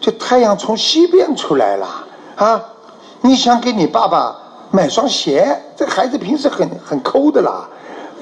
[0.00, 1.86] 这太阳从西边出来了
[2.34, 2.58] 啊！
[3.20, 4.34] 你想给你爸爸
[4.70, 5.46] 买双鞋？
[5.76, 7.68] 这孩子平时很很抠的啦，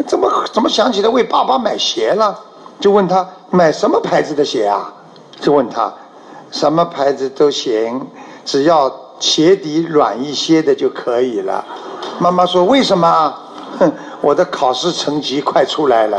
[0.04, 2.36] 怎么怎么想起来为爸爸买鞋了？
[2.80, 4.92] 就问他买什么牌子的鞋啊？
[5.40, 5.92] 就问他，
[6.50, 8.04] 什么牌子都行，
[8.44, 11.64] 只要鞋底软一些的就可以了。
[12.18, 13.32] 妈妈说为什么？
[13.78, 16.18] 哼，我的考试成绩快出来了。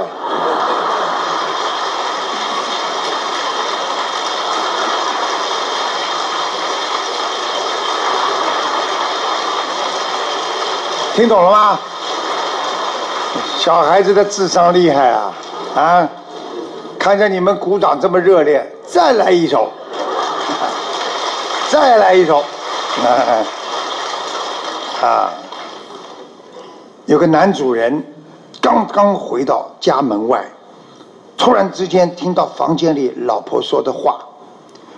[11.17, 11.79] 听懂了吗？
[13.57, 15.33] 小孩子的智商厉害啊！
[15.75, 16.07] 啊，
[16.99, 19.71] 看见你们鼓掌这么热烈，再来一首，
[21.71, 22.43] 再来一首。
[25.01, 25.31] 啊，
[27.07, 28.03] 有个男主人
[28.61, 30.45] 刚刚回到家门外，
[31.35, 34.19] 突然之间听到房间里老婆说的话：“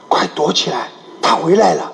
[0.09, 0.89] 快躲起来，
[1.21, 1.89] 他回来了。”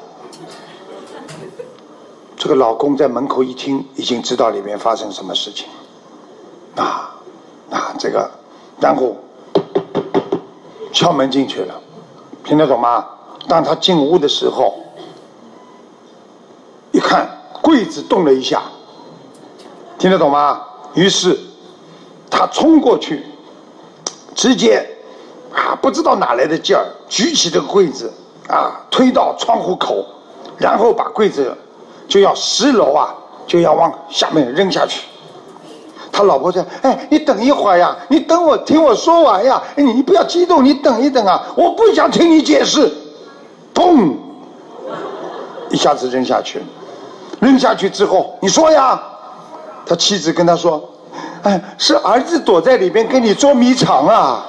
[2.38, 5.68] 这个老公在门口一听，已经知道里面发生什么事情，
[6.76, 7.16] 啊，
[7.72, 8.30] 啊，这个，
[8.80, 9.16] 然后
[10.92, 11.82] 敲门进去了，
[12.44, 13.06] 听得懂吗？
[13.48, 14.76] 当他进屋的时候，
[16.92, 17.28] 一看
[17.62, 18.62] 柜子动了一下，
[19.98, 20.62] 听得懂吗？
[20.94, 21.40] 于是
[22.30, 23.26] 他冲过去，
[24.36, 24.86] 直接
[25.54, 28.12] 啊，不知道哪来的劲儿，举起这个柜子
[28.50, 30.06] 啊，推到窗户口，
[30.58, 31.56] 然后把柜子。
[32.08, 33.14] 就要十楼啊，
[33.47, 35.01] 就要往下面扔下去。
[36.12, 42.89] 他老婆说：“哎，你等一会儿呀，你等我听我说完呀，你你不要激动，你等一等啊，我不想听你解释。”
[43.76, 44.14] 砰！
[45.70, 46.64] 一下子扔下去，
[47.41, 49.01] 扔下去之后，你说呀？
[49.86, 50.82] 他妻子跟他说
[51.43, 54.45] ：“哎，是儿子躲在里面跟你捉迷藏啊。”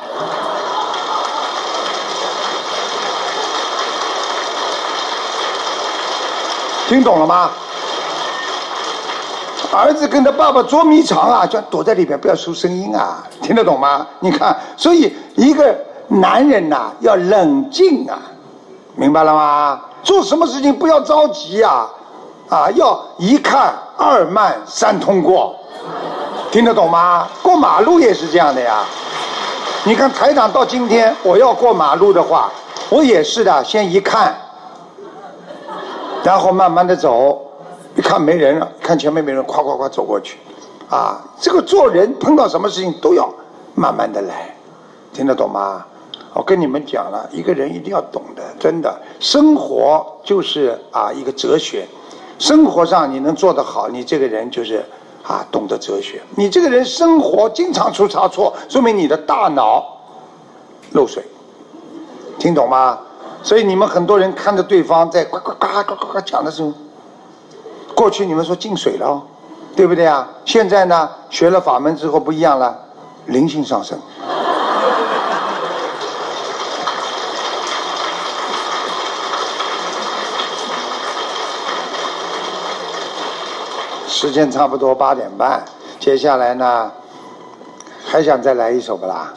[6.89, 7.51] 听懂了吗？
[9.73, 14.07] 儿子跟他爸爸捉迷藏啊，就躲在里边不要出声音啊，听得懂吗？
[14.21, 15.77] 你看，所以一个
[16.09, 18.17] 男人呐要冷静啊，
[18.95, 19.81] 明白了吗？
[20.03, 21.89] 做什么事情不要着急啊，
[22.49, 25.57] 啊，要一看二慢三通过，
[26.53, 27.29] 听得懂吗？
[27.43, 28.85] 过马路也是这样的呀。
[29.85, 32.51] 你看台长到今天，我要过马路的话，
[32.89, 34.35] 我也是的，先一看。
[36.27, 37.41] 然后慢慢的走，
[37.95, 40.37] 一看没人了，看前面没人，咵咵咵走过去，
[40.91, 43.33] 啊，这个做人碰到什么事情都要
[43.77, 44.53] 慢慢的来，
[45.13, 45.87] 听得懂吗？
[46.35, 51.87] 我跟你们讲了，一个人一定要懂得，真的，生活就是啊一个哲学，
[52.41, 54.85] 生活上你能做得好，你这个人就是
[55.23, 56.21] 啊懂得哲学。
[56.35, 59.97] 你这个人生活经常出差错，说明你的大脑
[60.91, 61.23] 漏水，
[62.37, 62.99] 听懂吗？
[63.47, 66.73] 所以你们很多人看着对方在呱呱呱呱呱呱讲的时候，
[67.95, 69.23] 过去你们说进水了，
[69.77, 70.27] 对不对啊？
[70.45, 72.77] 现在呢，学了法门之后不一样了，
[73.27, 73.97] 灵性上升。
[84.09, 85.65] 时间差不多八点半，
[86.01, 86.91] 接下来呢，
[88.05, 89.33] 还想再来一首不啦？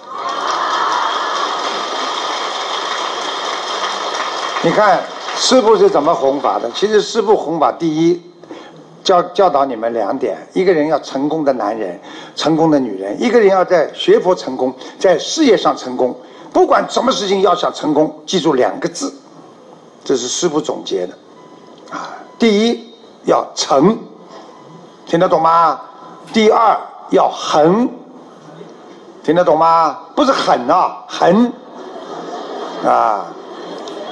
[4.61, 4.99] 你看
[5.37, 6.69] 师傅是怎么弘法的？
[6.71, 8.21] 其实师傅弘法，第一
[9.03, 11.97] 教教导你们两点：一个人要成功的男人，
[12.35, 16.13] 成功的女人；一个人要在学佛成功，在事业上成功。
[16.51, 19.13] 不管什么事情要想成功，记住两个字，
[20.03, 21.17] 这是师傅总结的。
[21.95, 22.93] 啊，第一
[23.23, 23.97] 要诚，
[25.05, 25.79] 听得懂吗？
[26.33, 26.77] 第二
[27.11, 27.89] 要恒，
[29.23, 29.97] 听得懂吗？
[30.15, 31.49] 不是狠啊，恒
[32.85, 33.25] 啊。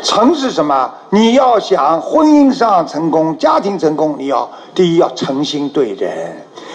[0.04, 0.90] 诚是什么？
[1.10, 6.10] 你要想婚姻上成功、家庭成功，你要第一要诚心对人；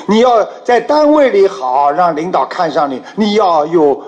[0.06, 4.00] 你要在单位里好，让领导看上你，你要有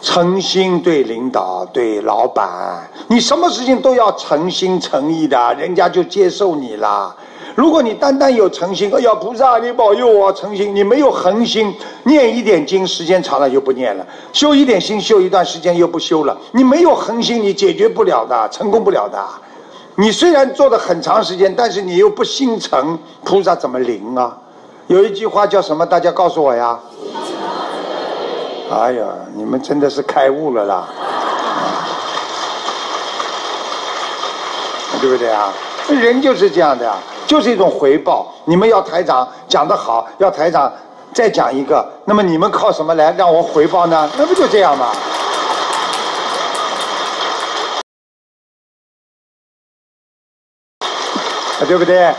[0.00, 2.90] 诚心对领导、对老板。
[3.08, 7.14] 你什么事情都要诚心诚意的，人家就接受你了。
[7.54, 11.74] 如果你单单有诚心，哎呀，菩萨你保佑我诚心，你没有恒心，
[12.04, 16.36] 念一点经，时间长了就不念了；修一点心，修一段时间又不修了。
[16.52, 19.22] 你没有恒心，你解决不了的，成功不了的。
[19.96, 24.36] 你虽然做的很长时间，但是你又不心诚，菩萨怎么灵啊？
[24.86, 25.84] 有一句话叫什么？
[25.84, 26.78] 大家告诉我呀！
[28.70, 30.88] 哎呀，你们真的是开悟了啦，
[34.98, 35.52] 对不对啊？
[35.88, 36.96] 人就是这样的呀。
[37.26, 38.32] 就是一种回报。
[38.44, 40.72] 你们要台长讲得好，要台长
[41.12, 44.10] 再讲一个，那么你们靠什么来让我回报呢？
[44.16, 44.92] 那不就这样吗？
[51.68, 52.12] 对不对？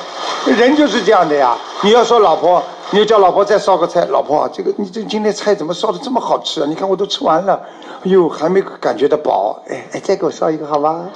[0.45, 1.55] 人就是这样的呀。
[1.81, 6.65] 你要说老婆，你要叫老婆再烧个菜，老婆，这个你这今天菜怎么烧的这么好吃啊？
[6.67, 7.61] 你看我都吃完了，
[8.05, 11.09] 哎呦，还没感觉到饱，哎哎，再给我烧一个好吗？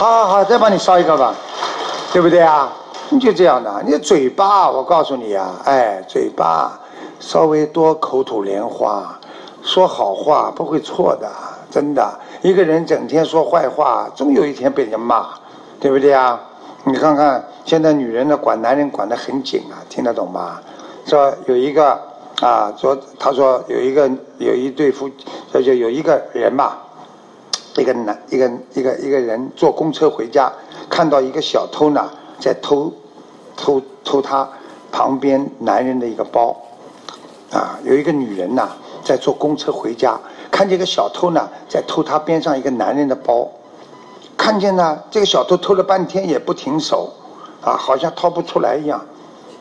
[0.00, 1.34] 好好好，再帮你烧一个吧，
[2.10, 2.72] 对不对啊？
[3.10, 6.72] 你就这样的，你嘴巴，我告诉你啊，哎，嘴巴
[7.18, 9.14] 稍微多口吐莲花，
[9.62, 11.28] 说好话不会错的，
[11.70, 12.18] 真的。
[12.40, 15.26] 一个人整天说坏话，总有一天被人骂，
[15.78, 16.40] 对不对啊？
[16.84, 20.58] 你看看现在女人呢，管男人管得很紧啊，听得懂吗？
[21.04, 22.00] 说有一个
[22.40, 25.10] 啊，说他说有一个有一对夫，
[25.52, 26.72] 就就有一个人嘛。
[27.76, 30.52] 一个男，一个一个一个人坐公车回家，
[30.88, 32.10] 看到一个小偷呢，
[32.40, 32.92] 在偷，
[33.56, 34.48] 偷偷他
[34.90, 36.56] 旁边男人的一个包，
[37.52, 38.70] 啊，有一个女人呐，
[39.04, 40.18] 在坐公车回家，
[40.50, 43.48] 看见个小偷呢，在偷他边上一个男人的包，
[44.36, 47.12] 看见呢，这个小偷偷了半天也不停手，
[47.62, 49.00] 啊，好像掏不出来一样，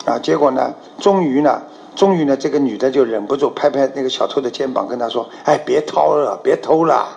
[0.05, 1.61] 啊，结果呢，终于呢，
[1.95, 7.07] 终于呢，这个女的就忍不住拍拍那个小偷的肩膀，跟他说：“哎，别掏了，别偷了。”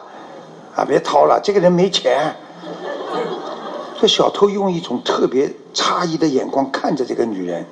[0.75, 1.41] 啊，别掏了！
[1.43, 2.35] 这个人没钱。
[4.01, 7.65] 这小偷用一种特别诧异的眼光看着这个女人，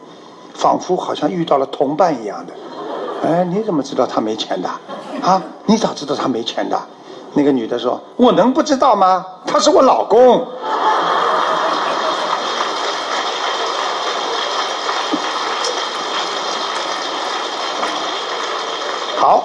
[0.55, 2.53] 仿佛好像遇到了同伴一样的。
[3.27, 4.69] 哎，你怎么知道他没钱的？
[5.23, 6.81] 啊，你咋知道他没钱的？
[7.33, 9.25] 那个女的说：“我能不知道吗？
[9.47, 10.47] 他是我老公。”
[19.17, 19.45] 好。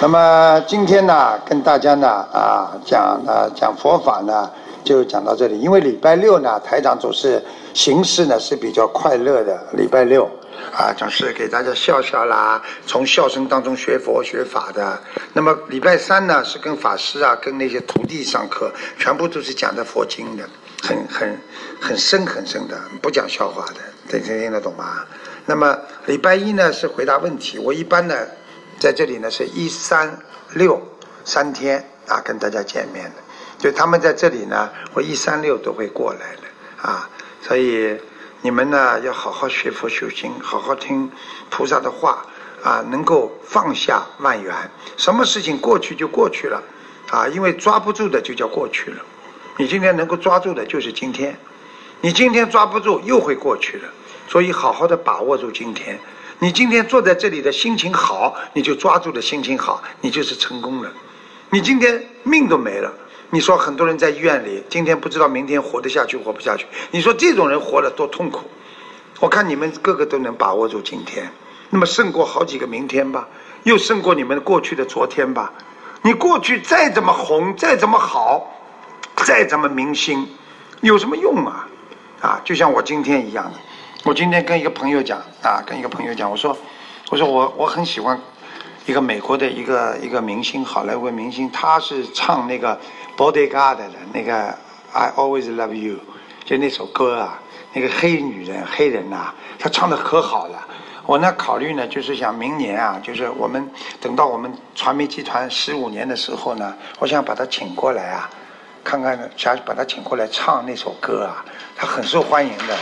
[0.00, 4.48] 那么今天呢，跟大家呢啊讲呢讲佛法呢，
[4.84, 5.58] 就讲到这里。
[5.58, 7.42] 因为礼拜六呢，台长总是
[7.74, 9.58] 形式呢是比较快乐的。
[9.72, 10.24] 礼拜六
[10.72, 14.96] 啊，总是给大家笑笑啦，从笑声当中学佛学法的。
[15.32, 18.70] 那么礼拜三呢，是跟法师啊，跟那些徒弟上课，
[19.00, 20.44] 全部都是讲的佛经的，
[20.80, 21.36] 很很
[21.80, 25.04] 很深很深的，不讲笑话的，听听得懂吗？
[25.44, 25.76] 那么
[26.06, 27.58] 礼拜一呢，是回答问题。
[27.58, 28.14] 我一般呢。
[28.78, 30.18] 在这里呢，是一三
[30.52, 30.80] 六
[31.24, 33.16] 三天啊，跟大家见面的。
[33.58, 37.10] 就他们在这里呢，我一三六都会过来的啊。
[37.42, 37.98] 所以
[38.40, 41.10] 你们呢，要好好学佛修心，好好听
[41.50, 42.24] 菩萨的话
[42.62, 44.54] 啊，能够放下万缘。
[44.96, 46.62] 什么事情过去就过去了
[47.10, 49.04] 啊，因为抓不住的就叫过去了。
[49.56, 51.36] 你今天能够抓住的就是今天，
[52.00, 53.88] 你今天抓不住又会过去了。
[54.28, 55.98] 所以好好的把握住今天。
[56.40, 60.92] 你今天坐在这里的心情好，你就抓住了心情好，你就是成功了。
[61.50, 62.92] 你今天命都没了，
[63.30, 66.64] 你说很多人在医院里，今天不知道明天活得下去活不下去。
[66.92, 68.48] 你说这种人活得多痛苦？
[69.18, 71.28] 我看你们个个都能把握住今天，
[71.70, 73.26] 那么胜过好几个明天吧，
[73.64, 75.52] 又胜过你们过去的昨天吧。
[76.02, 78.48] 你过去再怎么红，再怎么好，
[79.16, 80.28] 再怎么明星，
[80.82, 81.68] 有什么用啊？
[82.20, 83.58] 啊，就像我今天一样的。
[84.04, 86.56] 我今天跟一个朋友讲啊，跟一个朋友讲，我说，
[87.10, 88.18] 我说我我很喜欢
[88.86, 92.78] 一个美国的一个一个明星，好莱坞明星，他是唱那个
[93.16, 94.56] Bodyguard 的那个
[94.92, 95.96] I Always Love You，
[96.44, 97.40] 就那首歌啊，
[97.72, 100.64] 那个黑女人黑人呐、她唱的可好了。
[101.04, 103.68] 我呢考虑呢，就是想明年啊，就是我们
[104.00, 108.30] 等到我们传媒集团十五年的时候呢，我想把她请过来啊，
[108.84, 111.44] 看看想把她请过来唱那首歌啊，
[111.76, 112.76] 她很受欢迎的。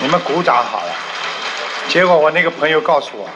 [0.00, 0.92] 你们鼓掌好了。
[1.88, 3.28] 结果我那个朋友告诉我，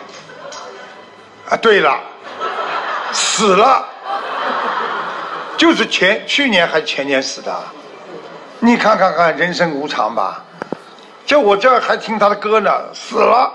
[1.51, 1.98] 啊，对了，
[3.12, 3.85] 死了，
[5.56, 7.55] 就是前去年还前年死的。
[8.59, 10.43] 你看看看，人生无常吧。
[11.24, 13.52] 就我这还听他的歌呢，死了。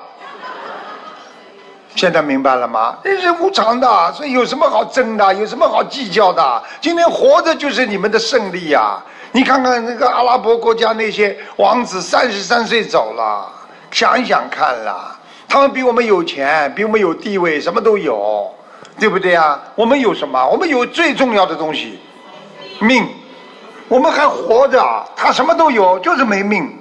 [1.95, 2.97] 现在明白了吗？
[3.03, 5.33] 人生无常的，所以有什么好争的？
[5.33, 6.63] 有什么好计较的？
[6.81, 9.01] 今天活着就是你们的胜利呀、
[9.35, 13.51] 你看看那个阿拉伯国家那些王子，三十三岁走了，
[13.89, 15.17] 想一想看啦，
[15.49, 18.53] 他们比我们有钱，比我们有地位，什么都有，
[18.99, 19.59] 对不对啊？
[19.73, 20.47] 我们有什么？
[20.47, 21.99] 我们有最重要的东西，
[22.79, 23.07] 命。
[23.87, 26.79] 我们还活着，他什么都有，就是没命。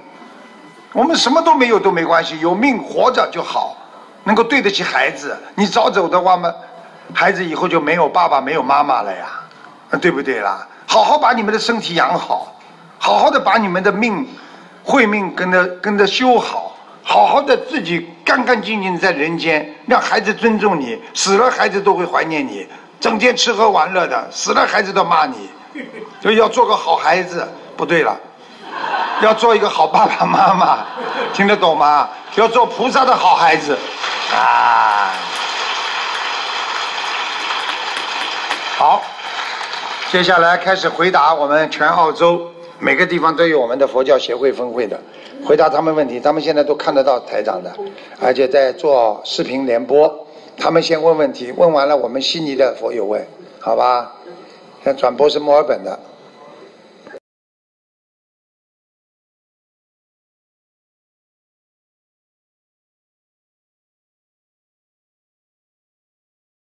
[0.93, 3.75] 我们什么都没有都没关系，有命活着就好，
[4.23, 5.35] 能够对得起孩子。
[5.55, 6.53] 你早走的话嘛，
[7.15, 9.41] 孩子以后就没有爸爸没有妈妈了呀，
[9.99, 10.67] 对不对啦？
[10.87, 12.55] 好好把你们的身体养好，
[12.99, 14.27] 好好的把你们的命、
[14.83, 22.67] 慧命跟着跟着修好，好好的自己干干净净在人间，让孩子尊重你，死了孩子都会怀念你，
[22.99, 25.49] 整天吃喝玩乐的，死了孩子都骂你，
[26.21, 27.47] 所以要做个好孩子。
[27.75, 28.15] 不对了。
[29.21, 30.79] 要做一个好爸爸妈妈，
[31.33, 32.07] 听得懂吗？
[32.35, 33.77] 要做菩萨的好孩子，
[34.31, 35.11] 啊！
[38.77, 39.01] 好，
[40.13, 44.95] 接下来开始回答我们全澳洲每个地方都有我们的佛教协会分会的，
[45.43, 46.19] 回答他们问题。
[46.19, 47.73] 他们现在都看得到台长的，
[48.21, 50.27] 而且在做视频联播。
[50.55, 53.25] 他们先问问题，问完了我们悉尼的佛友问，
[53.59, 54.11] 好吧？
[54.85, 55.99] 像转播是墨尔本的。